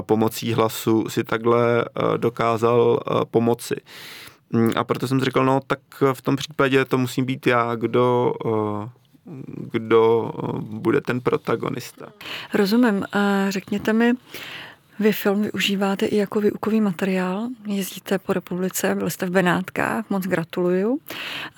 pomocí 0.00 0.52
hlasu 0.52 1.08
si 1.08 1.24
takhle 1.24 1.84
dokázal 2.16 3.00
pomoci. 3.30 3.76
Mm, 4.50 4.72
a 4.76 4.84
proto 4.84 5.08
jsem 5.08 5.20
říkal, 5.20 5.44
no 5.44 5.60
tak 5.66 5.78
v 6.12 6.22
tom 6.22 6.36
případě 6.36 6.84
to 6.84 6.98
musím 6.98 7.24
být 7.24 7.46
já, 7.46 7.74
kdo 7.74 8.32
kdo 9.72 10.32
eh, 10.34 10.58
bude 10.60 11.00
ten 11.00 11.20
protagonista. 11.20 12.06
Rozumím. 12.54 13.04
Řekněte 13.48 13.92
mi, 13.92 14.14
vy 14.98 15.12
film 15.12 15.42
využíváte 15.42 16.06
i 16.06 16.16
jako 16.16 16.40
výukový 16.40 16.80
materiál, 16.80 17.48
jezdíte 17.66 18.18
po 18.18 18.32
republice, 18.32 18.94
byli 18.94 19.10
jste 19.10 19.26
v 19.26 19.30
Benátkách, 19.30 20.10
moc 20.10 20.24
gratuluju. 20.24 20.98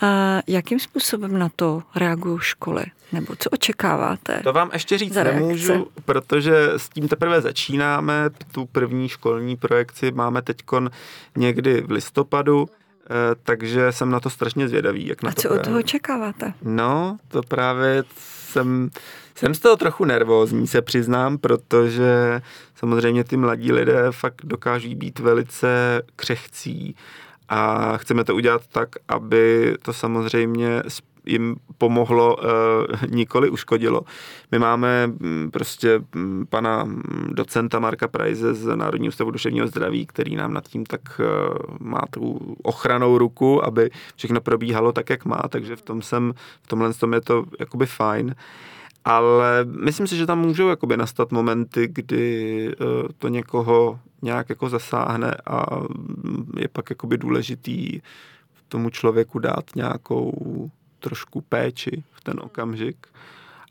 A 0.00 0.38
jakým 0.46 0.80
způsobem 0.80 1.38
na 1.38 1.48
to 1.56 1.82
reagují 1.96 2.38
školy? 2.40 2.84
Nebo 3.12 3.36
co 3.38 3.50
očekáváte? 3.50 4.40
To 4.42 4.52
vám 4.52 4.70
ještě 4.72 4.98
říct 4.98 5.14
nemůžu, 5.14 5.86
protože 6.04 6.70
s 6.76 6.88
tím 6.88 7.08
teprve 7.08 7.40
začínáme. 7.40 8.30
Tu 8.52 8.66
první 8.66 9.08
školní 9.08 9.56
projekci 9.56 10.10
máme 10.10 10.42
teď 10.42 10.56
někdy 11.36 11.80
v 11.80 11.90
listopadu. 11.90 12.68
Eh, 13.10 13.34
takže 13.42 13.92
jsem 13.92 14.10
na 14.10 14.20
to 14.20 14.30
strašně 14.30 14.68
zvědavý. 14.68 15.06
Jak 15.06 15.22
na 15.22 15.30
A 15.30 15.32
co 15.32 15.50
od 15.50 15.64
toho 15.64 15.78
očekáváte? 15.78 16.52
No, 16.62 17.18
to 17.28 17.42
právě 17.42 18.04
jsem, 18.16 18.90
jsem 19.34 19.54
z 19.54 19.58
toho 19.58 19.76
trochu 19.76 20.04
nervózní, 20.04 20.66
se 20.66 20.82
přiznám, 20.82 21.38
protože 21.38 22.42
samozřejmě 22.74 23.24
ty 23.24 23.36
mladí 23.36 23.72
lidé 23.72 24.02
fakt 24.10 24.42
dokáží 24.44 24.94
být 24.94 25.18
velice 25.18 26.02
křehcí 26.16 26.96
a 27.48 27.96
chceme 27.96 28.24
to 28.24 28.34
udělat 28.34 28.62
tak, 28.72 28.88
aby 29.08 29.76
to 29.82 29.92
samozřejmě 29.92 30.82
jim 31.28 31.56
pomohlo, 31.78 32.36
uh, 32.36 32.44
nikoli 33.08 33.50
uškodilo. 33.50 34.02
My 34.50 34.58
máme 34.58 35.06
mm, 35.06 35.50
prostě 35.50 36.00
mm, 36.14 36.46
pana 36.50 36.84
mm, 36.84 37.30
docenta 37.32 37.78
Marka 37.78 38.08
Prajze 38.08 38.54
z 38.54 38.76
Národního 38.76 39.08
ústavu 39.08 39.30
duševního 39.30 39.66
zdraví, 39.66 40.06
který 40.06 40.36
nám 40.36 40.52
nad 40.52 40.68
tím 40.68 40.86
tak 40.86 41.00
uh, 41.20 41.76
má 41.80 42.00
tu 42.10 42.56
ochranou 42.62 43.18
ruku, 43.18 43.64
aby 43.64 43.90
všechno 44.16 44.40
probíhalo 44.40 44.92
tak, 44.92 45.10
jak 45.10 45.24
má, 45.24 45.42
takže 45.48 45.76
v 45.76 45.82
tom 45.82 46.02
jsem, 46.02 46.32
v 46.62 46.66
tomhle 46.66 46.94
tom 46.94 47.12
je 47.12 47.20
to 47.20 47.44
jakoby 47.60 47.86
fajn. 47.86 48.34
Ale 49.04 49.64
myslím 49.64 50.06
si, 50.06 50.16
že 50.16 50.26
tam 50.26 50.40
můžou 50.40 50.68
jakoby 50.68 50.96
nastat 50.96 51.32
momenty, 51.32 51.88
kdy 51.92 52.74
uh, 52.80 53.08
to 53.18 53.28
někoho 53.28 53.98
nějak 54.22 54.48
jako 54.48 54.68
zasáhne 54.68 55.36
a 55.46 55.80
je 56.56 56.68
pak 56.68 56.90
jakoby 56.90 57.18
důležitý 57.18 58.00
tomu 58.68 58.90
člověku 58.90 59.38
dát 59.38 59.64
nějakou 59.76 60.70
trošku 61.00 61.40
péči 61.40 62.04
v 62.12 62.20
ten 62.20 62.40
okamžik. 62.42 63.06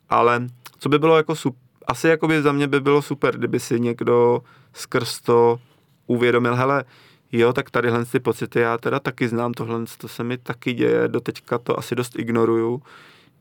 Ale 0.09 0.47
co 0.79 0.89
by 0.89 0.99
bylo 0.99 1.17
jako 1.17 1.35
super, 1.35 1.61
asi 1.87 2.07
jako 2.07 2.27
by 2.27 2.41
za 2.41 2.51
mě 2.51 2.67
by 2.67 2.81
bylo 2.81 3.01
super, 3.01 3.37
kdyby 3.37 3.59
si 3.59 3.79
někdo 3.79 4.41
skrz 4.73 5.21
to 5.21 5.59
uvědomil, 6.07 6.55
hele, 6.55 6.83
jo, 7.31 7.53
tak 7.53 7.71
tadyhle 7.71 8.05
ty 8.05 8.19
pocity 8.19 8.59
já 8.59 8.77
teda 8.77 8.99
taky 8.99 9.27
znám, 9.27 9.53
tohle 9.53 9.85
to 9.97 10.07
se 10.07 10.23
mi 10.23 10.37
taky 10.37 10.73
děje, 10.73 11.07
doteďka 11.07 11.57
to 11.57 11.79
asi 11.79 11.95
dost 11.95 12.19
ignoruju, 12.19 12.81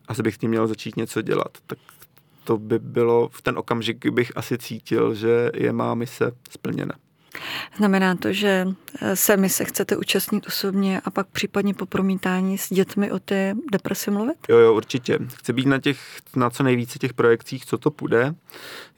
asi 0.08 0.22
bych 0.22 0.34
s 0.34 0.38
tím 0.38 0.50
měl 0.50 0.66
začít 0.66 0.96
něco 0.96 1.22
dělat. 1.22 1.58
Tak 1.66 1.78
to 2.44 2.58
by 2.58 2.78
bylo, 2.78 3.28
v 3.28 3.42
ten 3.42 3.58
okamžik 3.58 4.10
bych 4.10 4.32
asi 4.36 4.58
cítil, 4.58 5.14
že 5.14 5.50
je 5.54 5.72
má 5.72 5.94
mise 5.94 6.32
splněna. 6.50 6.94
Znamená 7.76 8.14
to, 8.14 8.32
že 8.32 8.68
eh, 9.00 9.16
se 9.16 9.36
mi 9.36 9.48
se 9.48 9.64
chcete 9.64 9.96
účastnit 9.96 10.46
osobně 10.46 11.00
a 11.04 11.10
pak 11.10 11.26
případně 11.26 11.74
po 11.74 11.86
promítání 11.86 12.58
s 12.58 12.72
dětmi 12.72 13.10
o 13.12 13.18
té 13.18 13.54
depresi 13.72 14.10
mluvit? 14.10 14.36
Jo, 14.48 14.58
jo, 14.58 14.74
určitě. 14.74 15.18
Chci 15.34 15.52
být 15.52 15.66
na, 15.66 15.78
těch, 15.78 16.00
na 16.36 16.50
co 16.50 16.62
nejvíce 16.62 16.98
těch 16.98 17.14
projekcích, 17.14 17.66
co 17.66 17.78
to 17.78 17.90
půjde. 17.90 18.34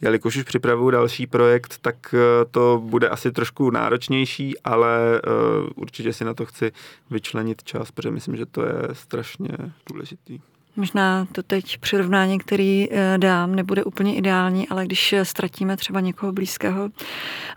Jelikož 0.00 0.36
už 0.36 0.42
připravuju 0.42 0.90
další 0.90 1.26
projekt, 1.26 1.78
tak 1.82 2.14
eh, 2.14 2.44
to 2.50 2.82
bude 2.84 3.08
asi 3.08 3.32
trošku 3.32 3.70
náročnější, 3.70 4.58
ale 4.60 5.22
uh, 5.26 5.68
určitě 5.74 6.12
si 6.12 6.24
na 6.24 6.34
to 6.34 6.46
chci 6.46 6.72
vyčlenit 7.10 7.62
čas, 7.62 7.90
protože 7.90 8.10
myslím, 8.10 8.36
že 8.36 8.46
to 8.46 8.62
je 8.62 8.74
strašně 8.92 9.48
důležitý. 9.90 10.40
Možná 10.78 11.26
to 11.32 11.42
teď 11.42 11.78
přirovnání, 11.78 12.38
který 12.38 12.88
eh, 12.90 13.18
dám, 13.18 13.54
nebude 13.54 13.84
úplně 13.84 14.16
ideální, 14.16 14.68
ale 14.68 14.84
když 14.84 15.12
eh, 15.12 15.24
ztratíme 15.24 15.76
třeba 15.76 16.00
někoho 16.00 16.32
blízkého, 16.32 16.90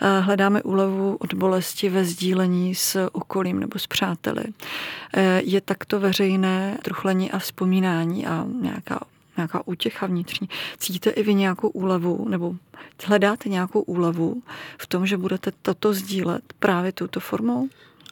eh, 0.01 0.19
hledáme 0.19 0.63
úlevu 0.63 1.15
od 1.19 1.33
bolesti 1.33 1.89
ve 1.89 2.05
sdílení 2.05 2.75
s 2.75 3.09
okolím 3.11 3.59
nebo 3.59 3.79
s 3.79 3.87
přáteli. 3.87 4.43
Je 5.37 5.61
takto 5.61 5.99
veřejné 5.99 6.77
truchlení 6.81 7.31
a 7.31 7.39
vzpomínání 7.39 8.27
a 8.27 8.45
nějaká 8.61 8.99
nějaká 9.37 9.67
útěcha 9.67 10.05
vnitřní. 10.05 10.49
Cítíte 10.77 11.09
i 11.09 11.23
vy 11.23 11.33
nějakou 11.33 11.67
úlevu 11.69 12.25
nebo 12.29 12.55
hledáte 13.05 13.49
nějakou 13.49 13.81
úlevu 13.81 14.41
v 14.77 14.87
tom, 14.87 15.07
že 15.07 15.17
budete 15.17 15.51
toto 15.61 15.93
sdílet 15.93 16.43
právě 16.59 16.91
touto 16.91 17.19
formou? 17.19 17.67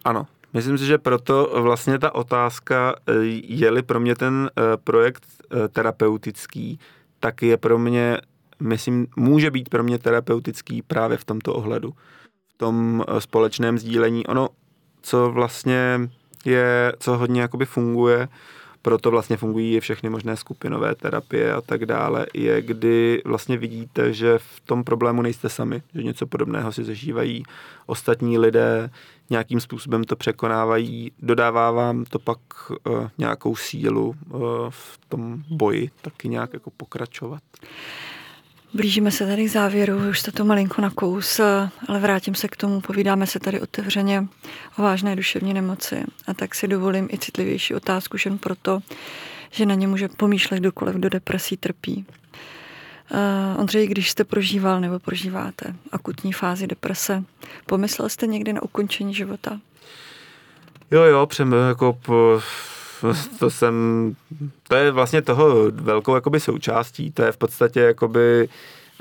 Ano, 0.06 0.28
Myslím 0.54 0.78
si, 0.78 0.86
že 0.86 0.98
proto 0.98 1.52
vlastně 1.62 2.00
ta 2.00 2.16
otázka, 2.16 2.96
eh, 3.08 3.14
je-li 3.44 3.82
pro 3.82 4.00
mě 4.00 4.16
ten 4.16 4.50
eh, 4.58 4.78
projekt 4.78 5.26
eh, 5.52 5.68
terapeutický, 5.68 6.80
tak 7.20 7.42
je 7.42 7.58
pro 7.58 7.80
mě, 7.80 8.18
myslím, 8.60 9.08
může 9.16 9.52
být 9.52 9.70
pro 9.70 9.84
mě 9.84 10.00
terapeutický 10.00 10.82
právě 10.82 11.18
v 11.18 11.26
tomto 11.26 11.54
ohledu. 11.54 11.94
V 12.54 12.58
tom 12.58 13.04
společném 13.20 13.78
sdílení. 13.78 14.28
Ono, 14.28 14.50
co 15.02 15.32
vlastně 15.32 16.10
je, 16.46 16.94
co 17.00 17.18
hodně 17.18 17.42
jakoby 17.42 17.66
funguje, 17.66 18.28
proto 18.82 19.12
vlastně 19.12 19.38
fungují 19.38 19.80
všechny 19.80 20.10
možné 20.10 20.38
skupinové 20.38 20.96
terapie 20.96 21.54
a 21.54 21.62
tak 21.62 21.86
dále, 21.86 22.26
je 22.34 22.62
kdy 22.62 23.22
vlastně 23.26 23.58
vidíte, 23.58 24.14
že 24.14 24.38
v 24.38 24.60
tom 24.60 24.84
problému 24.84 25.22
nejste 25.22 25.50
sami, 25.50 25.82
že 25.96 26.04
něco 26.04 26.28
podobného 26.28 26.72
si 26.72 26.84
zažívají 26.84 27.44
ostatní 27.86 28.38
lidé, 28.38 28.90
nějakým 29.30 29.60
způsobem 29.60 30.04
to 30.04 30.16
překonávají, 30.16 31.12
dodává 31.20 31.72
vám 31.72 32.06
to 32.06 32.20
pak 32.20 32.40
uh, 32.70 33.08
nějakou 33.18 33.56
sílu 33.56 34.08
uh, 34.08 34.40
v 34.70 35.00
tom 35.10 35.44
boji 35.50 35.90
taky 36.02 36.30
nějak 36.30 36.54
jako 36.54 36.72
pokračovat. 36.78 37.44
Blížíme 38.74 39.12
se 39.12 39.26
tady 39.26 39.46
k 39.46 39.50
závěru, 39.50 40.10
už 40.10 40.20
jste 40.20 40.32
to 40.32 40.46
malinko 40.46 40.82
na 40.82 40.90
kous, 40.90 41.40
ale 41.88 42.00
vrátím 42.00 42.36
se 42.36 42.48
k 42.48 42.56
tomu, 42.56 42.82
povídáme 42.82 43.28
se 43.28 43.40
tady 43.40 43.62
otevřeně 43.62 44.28
o 44.78 44.82
vážné 44.82 45.16
duševní 45.16 45.54
nemoci. 45.54 46.04
A 46.28 46.34
tak 46.34 46.56
si 46.56 46.68
dovolím 46.68 47.10
i 47.14 47.18
citlivější 47.18 47.76
otázku, 47.76 48.18
jen 48.26 48.38
proto, 48.38 48.80
že 49.52 49.66
na 49.66 49.76
ně 49.76 49.88
může 49.88 50.08
pomýšlet 50.08 50.60
kdokoliv, 50.60 50.96
kdo 50.96 51.10
depresí 51.10 51.58
trpí. 51.58 52.06
Uh, 53.12 53.60
Ondřej, 53.60 53.88
když 53.88 54.10
jste 54.10 54.24
prožíval 54.24 54.82
nebo 54.82 55.00
prožíváte 55.00 55.76
akutní 55.92 56.34
fázi 56.34 56.68
deprese, 56.68 57.24
pomyslel 57.66 58.10
jste 58.10 58.28
někdy 58.28 58.54
na 58.54 58.64
ukončení 58.64 59.14
života? 59.14 59.60
Jo, 60.92 61.02
jo, 61.02 61.26
přem, 61.26 61.56
jako 61.68 61.94
po, 61.94 62.42
to 63.40 63.50
jsem, 63.50 64.16
to 64.68 64.76
je 64.76 64.92
vlastně 64.92 65.22
toho 65.22 65.72
velkou 65.72 66.16
jakoby 66.16 66.40
součástí, 66.40 67.12
to 67.12 67.24
je 67.24 67.32
v 67.32 67.38
podstatě 67.38 67.80
jakoby 67.80 68.50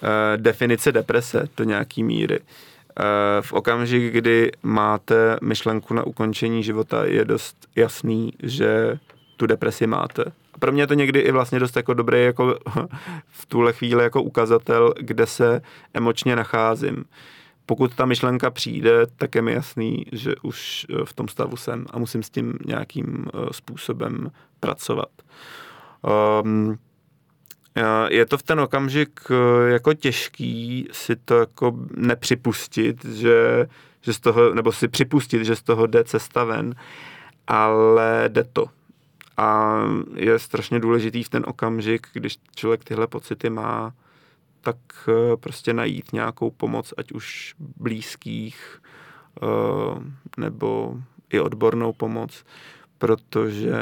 uh, 0.03 0.09
definice 0.37 0.93
deprese 0.93 1.49
do 1.57 1.65
nějaký 1.65 2.03
míry. 2.03 2.39
Uh, 2.39 3.05
v 3.41 3.53
okamžik, 3.53 4.13
kdy 4.13 4.53
máte 4.63 5.37
myšlenku 5.43 5.95
na 5.95 6.03
ukončení 6.03 6.63
života, 6.63 7.05
je 7.05 7.25
dost 7.25 7.57
jasný, 7.77 8.33
že 8.43 8.99
tu 9.37 9.47
depresi 9.47 9.87
máte. 9.87 10.25
A 10.55 10.59
pro 10.59 10.73
mě 10.73 10.83
je 10.83 10.87
to 10.87 10.95
někdy 10.95 11.21
i 11.21 11.33
vlastně 11.33 11.59
dost 11.59 11.77
jako 11.77 11.95
dobrý 11.95 12.25
jako 12.25 12.59
v 13.31 13.47
tuhle 13.47 13.73
chvíli 13.73 14.03
jako 14.03 14.23
ukazatel, 14.23 14.95
kde 15.01 15.27
se 15.27 15.63
emočně 15.95 16.37
nacházím 16.37 17.05
pokud 17.69 17.95
ta 17.95 18.07
myšlenka 18.07 18.51
přijde, 18.51 19.07
tak 19.17 19.35
je 19.35 19.43
mi 19.43 19.53
jasný, 19.53 20.05
že 20.13 20.35
už 20.43 20.87
eh, 20.91 21.05
v 21.05 21.13
tom 21.13 21.29
stavu 21.29 21.57
jsem 21.57 21.87
a 21.91 21.99
musím 21.99 22.23
s 22.23 22.31
tím 22.31 22.59
nějakým 22.67 23.27
eh, 23.27 23.53
způsobem 23.53 24.31
pracovat. 24.61 25.09
Um, 26.43 26.79
je 28.09 28.27
to 28.27 28.39
v 28.39 28.43
ten 28.43 28.61
okamžik 28.61 29.21
jako 29.67 29.95
těžký 29.95 30.89
si 30.93 31.17
to 31.17 31.35
jako 31.35 31.79
nepřipustit, 31.97 33.05
že, 33.05 33.67
že 34.01 34.13
z 34.13 34.21
toho, 34.21 34.55
nebo 34.55 34.73
si 34.73 34.89
připustit, 34.89 35.45
že 35.45 35.57
z 35.57 35.63
toho 35.63 35.87
jde 35.87 36.05
cesta 36.05 36.45
ven, 36.45 36.75
ale 37.47 38.25
jde 38.29 38.45
to. 38.45 38.67
A 39.37 39.79
je 40.15 40.39
strašně 40.39 40.81
důležitý 40.81 41.23
v 41.23 41.29
ten 41.29 41.45
okamžik, 41.47 42.07
když 42.13 42.37
člověk 42.57 42.85
tyhle 42.85 43.07
pocity 43.07 43.51
má, 43.51 43.93
tak 44.61 44.77
eh, 45.09 45.37
prostě 45.37 45.73
najít 45.73 46.13
nějakou 46.13 46.51
pomoc, 46.51 46.95
ať 46.97 47.13
už 47.13 47.55
blízkých 47.59 48.81
eh, 49.43 49.47
nebo 50.37 50.97
i 51.31 51.41
odbornou 51.41 51.93
pomoc, 51.93 52.45
protože 52.99 53.73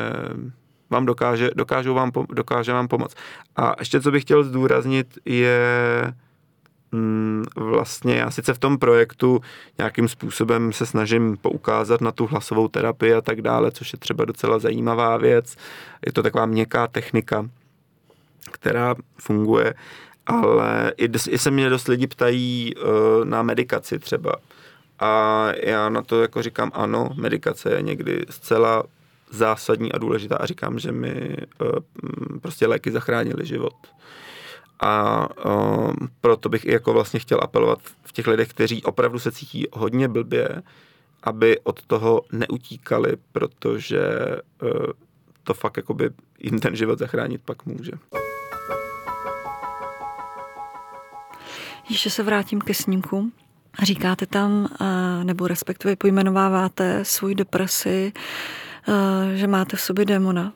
vám 0.90 1.06
dokáže, 1.06 1.50
dokážou 1.54 1.94
vám, 1.94 2.12
dokáže 2.28 2.72
vám 2.72 2.88
pomoct. 2.88 3.16
A 3.56 3.74
ještě 3.78 4.00
co 4.00 4.10
bych 4.10 4.22
chtěl 4.22 4.44
zdůraznit 4.44 5.18
je 5.24 5.60
mm, 6.92 7.44
vlastně 7.56 8.14
já 8.14 8.30
sice 8.30 8.54
v 8.54 8.58
tom 8.58 8.78
projektu 8.78 9.40
nějakým 9.78 10.08
způsobem 10.08 10.72
se 10.72 10.86
snažím 10.86 11.36
poukázat 11.36 12.00
na 12.00 12.12
tu 12.12 12.26
hlasovou 12.26 12.68
terapii 12.68 13.14
a 13.14 13.20
tak 13.20 13.42
dále, 13.42 13.70
což 13.70 13.92
je 13.92 13.98
třeba 13.98 14.24
docela 14.24 14.58
zajímavá 14.58 15.16
věc. 15.16 15.56
Je 16.06 16.12
to 16.12 16.22
taková 16.22 16.46
měkká 16.46 16.86
technika, 16.86 17.48
která 18.52 18.94
funguje, 19.18 19.74
ale 20.26 20.92
i, 20.96 21.08
i 21.30 21.38
se 21.38 21.50
mě 21.50 21.70
dost 21.70 21.88
lidi 21.88 22.06
ptají 22.06 22.74
uh, 22.74 23.24
na 23.24 23.42
medikaci 23.42 23.98
třeba. 23.98 24.36
A 24.98 25.46
já 25.62 25.88
na 25.88 26.02
to 26.02 26.22
jako 26.22 26.42
říkám 26.42 26.70
ano, 26.74 27.10
medikace 27.14 27.70
je 27.74 27.82
někdy 27.82 28.24
zcela 28.30 28.84
zásadní 29.30 29.92
a 29.92 29.98
důležitá 29.98 30.36
a 30.36 30.46
říkám, 30.46 30.78
že 30.78 30.92
mi 30.92 31.36
uh, 31.60 31.68
prostě 32.40 32.66
léky 32.66 32.90
zachránily 32.90 33.46
život. 33.46 33.74
A 34.80 35.26
uh, 35.46 35.92
proto 36.20 36.48
bych 36.48 36.64
i 36.64 36.72
jako 36.72 36.92
vlastně 36.92 37.20
chtěl 37.20 37.38
apelovat 37.42 37.78
v 38.04 38.12
těch 38.12 38.26
lidech, 38.26 38.48
kteří 38.48 38.82
opravdu 38.82 39.18
se 39.18 39.32
cítí 39.32 39.66
hodně 39.72 40.08
blbě, 40.08 40.62
aby 41.22 41.60
od 41.60 41.82
toho 41.86 42.22
neutíkali, 42.32 43.16
protože 43.32 44.08
uh, 44.62 44.70
to 45.44 45.54
fakt 45.54 45.76
jakoby 45.76 46.10
jim 46.38 46.58
ten 46.58 46.76
život 46.76 46.98
zachránit 46.98 47.40
pak 47.44 47.66
může. 47.66 47.92
Ještě 51.88 52.10
se 52.10 52.22
vrátím 52.22 52.60
ke 52.60 52.74
snímku. 52.74 53.32
Říkáte 53.82 54.26
tam, 54.26 54.68
nebo 55.22 55.48
respektive 55.48 55.96
pojmenováváte 55.96 57.04
svůj 57.04 57.34
depresi, 57.34 58.12
že 59.34 59.46
máte 59.46 59.76
v 59.76 59.80
sobě 59.80 60.04
demona. 60.04 60.52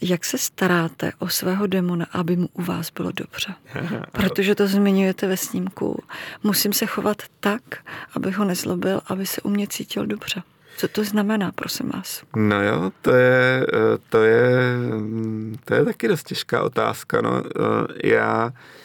Jak 0.00 0.24
se 0.24 0.38
staráte 0.38 1.12
o 1.18 1.28
svého 1.28 1.66
demona, 1.66 2.06
aby 2.12 2.36
mu 2.36 2.48
u 2.52 2.62
vás 2.62 2.90
bylo 2.90 3.12
dobře? 3.12 3.54
Protože 4.12 4.54
to 4.54 4.66
zmiňujete 4.66 5.26
ve 5.26 5.36
snímku. 5.36 6.02
Musím 6.42 6.72
se 6.72 6.86
chovat 6.86 7.22
tak, 7.40 7.62
aby 8.16 8.30
ho 8.30 8.44
nezlobil, 8.44 9.00
aby 9.06 9.26
se 9.26 9.40
u 9.40 9.48
mě 9.48 9.66
cítil 9.66 10.06
dobře. 10.06 10.42
Co 10.76 10.88
to 10.88 11.04
znamená, 11.04 11.52
prosím 11.52 11.88
vás? 11.88 12.22
No 12.36 12.62
jo, 12.62 12.92
to 13.02 13.10
je, 13.14 13.66
to 14.08 14.22
je, 14.22 14.76
to 15.64 15.74
je 15.74 15.84
taky 15.84 16.08
dost 16.08 16.22
těžká 16.26 16.62
otázka. 16.62 17.20
No. 17.20 17.42
Já 18.04 18.52
Eh, 18.52 18.83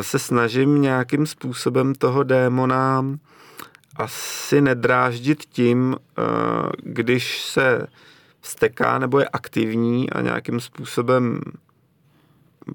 se 0.00 0.18
snažím 0.18 0.82
nějakým 0.82 1.26
způsobem 1.26 1.94
toho 1.94 2.22
démona 2.22 3.04
asi 3.98 4.60
nedráždit 4.60 5.44
tím, 5.44 5.96
eh, 6.18 6.22
když 6.82 7.42
se 7.42 7.86
steká 8.42 8.98
nebo 8.98 9.18
je 9.18 9.28
aktivní 9.28 10.10
a 10.10 10.20
nějakým 10.20 10.60
způsobem 10.60 11.40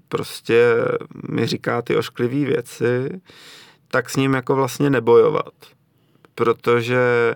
prostě 0.08 0.76
mi 1.30 1.48
říká 1.48 1.82
ty 1.82 1.96
ošklivé 1.96 2.46
věci, 2.46 3.22
tak 3.88 4.10
s 4.10 4.16
ním 4.16 4.34
jako 4.34 4.56
vlastně 4.56 4.90
nebojovat. 4.90 5.54
Protože 6.36 7.36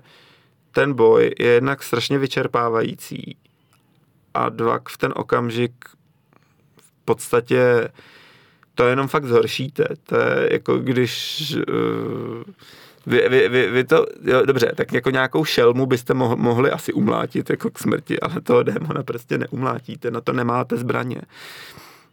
ten 0.72 0.93
boj 0.93 1.32
je 1.39 1.47
jednak 1.47 1.84
strašně 1.84 2.18
vyčerpávající 2.18 3.38
a 4.34 4.49
dva 4.49 4.80
v 4.89 4.97
ten 4.97 5.14
okamžik 5.16 5.74
v 6.82 7.05
podstatě 7.05 7.89
to 8.78 8.88
jenom 8.88 9.07
fakt 9.07 9.25
zhoršíte. 9.25 9.88
To 10.03 10.15
je 10.15 10.49
jako 10.51 10.78
když... 10.78 11.55
Uh, 11.67 12.43
vy, 13.05 13.30
vy, 13.30 13.49
vy, 13.49 13.69
vy 13.69 13.84
to, 13.84 14.05
jo, 14.23 14.45
dobře, 14.45 14.71
tak 14.75 14.93
jako 14.93 15.09
nějakou 15.09 15.45
šelmu 15.45 15.86
byste 15.86 16.13
mo- 16.13 16.38
mohli 16.38 16.71
asi 16.71 16.93
umlátit 16.93 17.49
jako 17.49 17.69
k 17.69 17.80
smrti, 17.80 18.19
ale 18.19 18.41
toho 18.41 18.63
démona 18.63 19.03
prostě 19.03 19.38
neumlátíte, 19.38 20.11
na 20.11 20.21
to 20.21 20.34
nemáte 20.34 20.78
zbraně. 20.78 21.21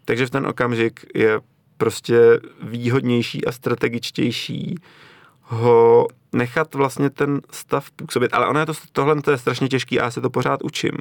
Takže 0.04 0.26
v 0.26 0.30
ten 0.30 0.46
okamžik 0.46 1.06
je 1.14 1.40
prostě 1.76 2.40
výhodnější 2.62 3.44
a 3.44 3.52
strategičtější 3.52 4.74
ho 5.42 6.08
nechat 6.32 6.74
vlastně 6.74 7.10
ten 7.10 7.40
stav 7.50 7.90
působit. 7.90 8.34
Ale 8.34 8.46
ono 8.46 8.60
je 8.60 8.66
to, 8.66 8.72
tohle 8.92 9.22
to 9.22 9.30
je 9.30 9.38
strašně 9.38 9.68
těžký 9.68 10.00
a 10.00 10.04
já 10.04 10.10
se 10.10 10.20
to 10.20 10.30
pořád 10.30 10.62
učím. 10.62 10.92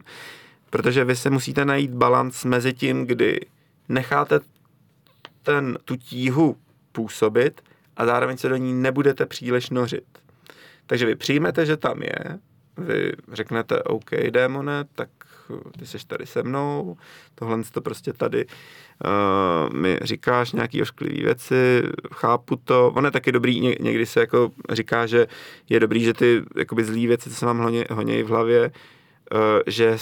Protože 0.70 1.06
vy 1.06 1.16
se 1.16 1.30
musíte 1.30 1.66
najít 1.66 1.92
balans 1.92 2.46
mezi 2.46 2.74
tím, 2.74 3.06
kdy 3.06 3.40
necháte 3.90 4.40
ten, 5.44 5.78
tu 5.86 5.96
tíhu 5.96 6.58
působit 6.92 7.62
a 7.98 8.06
zároveň 8.06 8.38
se 8.38 8.50
do 8.50 8.56
ní 8.56 8.74
nebudete 8.74 9.26
příliš 9.26 9.70
nořit. 9.70 10.06
Takže 10.86 11.06
vy 11.06 11.16
přijmete, 11.16 11.66
že 11.66 11.78
tam 11.78 12.02
je, 12.02 12.40
vy 12.78 13.12
řeknete 13.32 13.84
OK, 13.84 14.10
démone, 14.30 14.84
tak 14.96 15.10
ty 15.80 15.86
jsi 15.86 15.98
tady 16.08 16.26
se 16.26 16.44
mnou, 16.44 16.98
tohle 17.36 17.64
to 17.72 17.82
prostě 17.82 18.14
tady 18.14 18.46
uh, 18.46 19.74
mi 19.76 20.00
říkáš 20.02 20.52
nějaký 20.52 20.82
ošklivý 20.82 21.24
věci, 21.24 21.84
chápu 22.14 22.56
to. 22.56 22.92
On 22.96 23.06
je 23.06 23.12
taky 23.12 23.32
dobrý, 23.32 23.60
ně, 23.60 23.76
někdy 23.80 24.06
se 24.06 24.20
jako 24.20 24.52
říká, 24.70 25.06
že 25.06 25.28
je 25.70 25.80
dobrý, 25.80 26.04
že 26.04 26.14
ty 26.14 26.42
jakoby 26.58 26.84
zlý 26.84 27.08
věci, 27.08 27.30
co 27.30 27.36
se 27.36 27.46
vám 27.46 27.60
honě, 27.60 27.86
honějí 27.92 28.24
v 28.24 28.28
hlavě, 28.28 28.72
uh, 29.34 29.40
že 29.68 29.98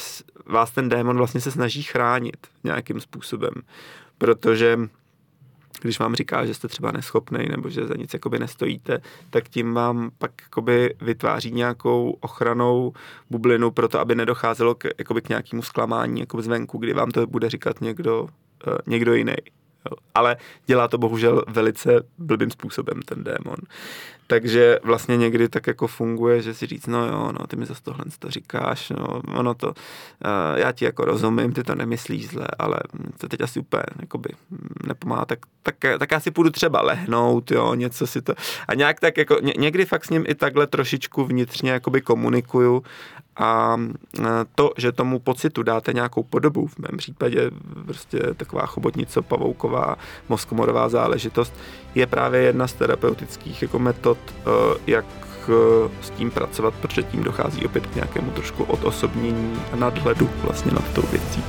vás 0.45 0.71
ten 0.71 0.89
démon 0.89 1.17
vlastně 1.17 1.41
se 1.41 1.51
snaží 1.51 1.83
chránit 1.83 2.37
nějakým 2.63 2.99
způsobem. 2.99 3.53
Protože 4.17 4.79
když 5.81 5.99
vám 5.99 6.15
říká, 6.15 6.45
že 6.45 6.53
jste 6.53 6.67
třeba 6.67 6.91
neschopný 6.91 7.45
nebo 7.49 7.69
že 7.69 7.87
za 7.87 7.93
nic 7.97 8.13
jakoby 8.13 8.39
nestojíte, 8.39 9.01
tak 9.29 9.49
tím 9.49 9.73
vám 9.73 10.11
pak 10.17 10.31
jakoby 10.41 10.95
vytváří 11.01 11.51
nějakou 11.51 12.17
ochranou 12.19 12.93
bublinu 13.29 13.71
pro 13.71 13.87
to, 13.87 13.99
aby 13.99 14.15
nedocházelo 14.15 14.75
k, 14.75 14.87
jakoby 14.97 15.21
k 15.21 15.29
nějakému 15.29 15.61
zklamání 15.61 16.19
jakoby 16.19 16.43
zvenku, 16.43 16.77
kdy 16.77 16.93
vám 16.93 17.11
to 17.11 17.27
bude 17.27 17.49
říkat 17.49 17.81
někdo, 17.81 18.23
uh, 18.23 18.29
někdo 18.87 19.13
jiný. 19.13 19.35
Ale 20.15 20.37
dělá 20.65 20.87
to 20.87 20.97
bohužel 20.97 21.43
velice 21.47 22.03
blbým 22.17 22.51
způsobem 22.51 23.01
ten 23.01 23.23
démon. 23.23 23.57
Takže 24.31 24.79
vlastně 24.83 25.17
někdy 25.17 25.49
tak 25.49 25.67
jako 25.67 25.87
funguje, 25.87 26.41
že 26.41 26.53
si 26.53 26.65
říct, 26.65 26.87
no 26.87 27.07
jo, 27.07 27.31
no, 27.39 27.47
ty 27.47 27.55
mi 27.55 27.65
zase 27.65 27.83
tohle 27.83 28.05
to 28.19 28.29
říkáš, 28.29 28.89
no, 28.89 29.21
ono 29.35 29.53
to, 29.53 29.67
uh, 29.67 29.73
já 30.55 30.71
ti 30.71 30.85
jako 30.85 31.05
rozumím, 31.05 31.53
ty 31.53 31.63
to 31.63 31.75
nemyslíš 31.75 32.27
zle, 32.27 32.47
ale 32.59 32.77
to 33.17 33.27
teď 33.27 33.41
asi 33.41 33.59
úplně 33.59 33.83
jakoby 34.01 34.29
nepomáhá, 34.87 35.25
tak, 35.25 35.39
tak, 35.63 35.75
tak 35.99 36.11
já 36.11 36.19
si 36.19 36.31
půjdu 36.31 36.49
třeba 36.49 36.81
lehnout, 36.81 37.51
jo, 37.51 37.73
něco 37.75 38.07
si 38.07 38.21
to, 38.21 38.33
a 38.67 38.73
nějak 38.73 38.99
tak 38.99 39.17
jako, 39.17 39.37
ně, 39.41 39.53
někdy 39.57 39.85
fakt 39.85 40.05
s 40.05 40.09
ním 40.09 40.23
i 40.27 40.35
takhle 40.35 40.67
trošičku 40.67 41.25
vnitřně 41.25 41.71
jakoby 41.71 42.01
komunikuju 42.01 42.83
a 43.37 43.77
to, 44.55 44.71
že 44.77 44.91
tomu 44.91 45.19
pocitu 45.19 45.63
dáte 45.63 45.93
nějakou 45.93 46.23
podobu, 46.23 46.67
v 46.67 46.77
mém 46.77 46.97
případě 46.97 47.51
prostě 47.85 48.19
taková 48.37 48.65
chobotnice 48.65 49.21
pavouková, 49.21 49.95
mozkomorová 50.29 50.89
záležitost, 50.89 51.53
je 51.95 52.07
právě 52.07 52.41
jedna 52.41 52.67
z 52.67 52.73
terapeutických 52.73 53.61
jako 53.61 53.79
metod, 53.79 54.17
eh, 54.27 54.43
jak 54.87 55.05
eh, 55.49 55.89
s 56.01 56.09
tím 56.09 56.31
pracovat, 56.31 56.73
protože 56.81 57.03
tím 57.03 57.23
dochází 57.23 57.65
opět 57.65 57.87
k 57.87 57.95
nějakému 57.95 58.31
trošku 58.31 58.63
odosobnění 58.63 59.59
a 59.73 59.75
nadhledu 59.75 60.29
vlastně 60.43 60.71
nad 60.71 60.93
tou 60.93 61.01
věcí. 61.01 61.43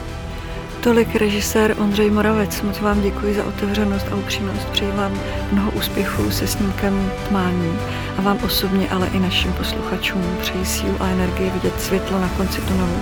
Tolik 0.82 1.14
režisér 1.14 1.74
Ondřej 1.78 2.10
Moravec. 2.10 2.62
Moc 2.62 2.80
vám 2.80 3.02
děkuji 3.02 3.34
za 3.34 3.44
otevřenost 3.44 4.06
a 4.12 4.16
upřímnost. 4.16 4.68
Přeji 4.68 4.92
vám 4.92 5.12
mnoho 5.52 5.70
úspěchů 5.70 6.30
se 6.30 6.46
snímkem 6.46 7.12
Tmání 7.28 7.78
a 8.18 8.22
vám 8.22 8.38
osobně, 8.44 8.88
ale 8.90 9.06
i 9.06 9.20
našim 9.20 9.52
posluchačům 9.52 10.22
přeji 10.40 10.64
sílu 10.64 10.96
a 11.00 11.06
energii 11.06 11.50
vidět 11.50 11.80
světlo 11.80 12.20
na 12.20 12.28
konci 12.28 12.60
tunelu, 12.60 12.96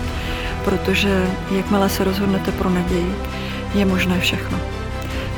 protože 0.64 1.26
jakmile 1.50 1.88
se 1.88 2.04
rozhodnete 2.04 2.52
pro 2.52 2.70
naději, 2.70 3.14
je 3.74 3.84
možné 3.84 4.20
všechno. 4.20 4.58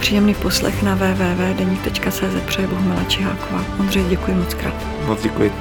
Příjemný 0.01 0.35
poslech 0.35 0.83
na 0.83 0.95
www.deník.cz 0.95 2.47
přeje 2.47 2.69
Bohumila 2.69 3.05
Čiháková. 3.05 3.65
Ondřej, 3.81 4.05
děkuji 4.09 4.35
moc 4.35 4.55
krát. 4.55 4.75
Moc 5.07 5.23
děkuji. 5.23 5.53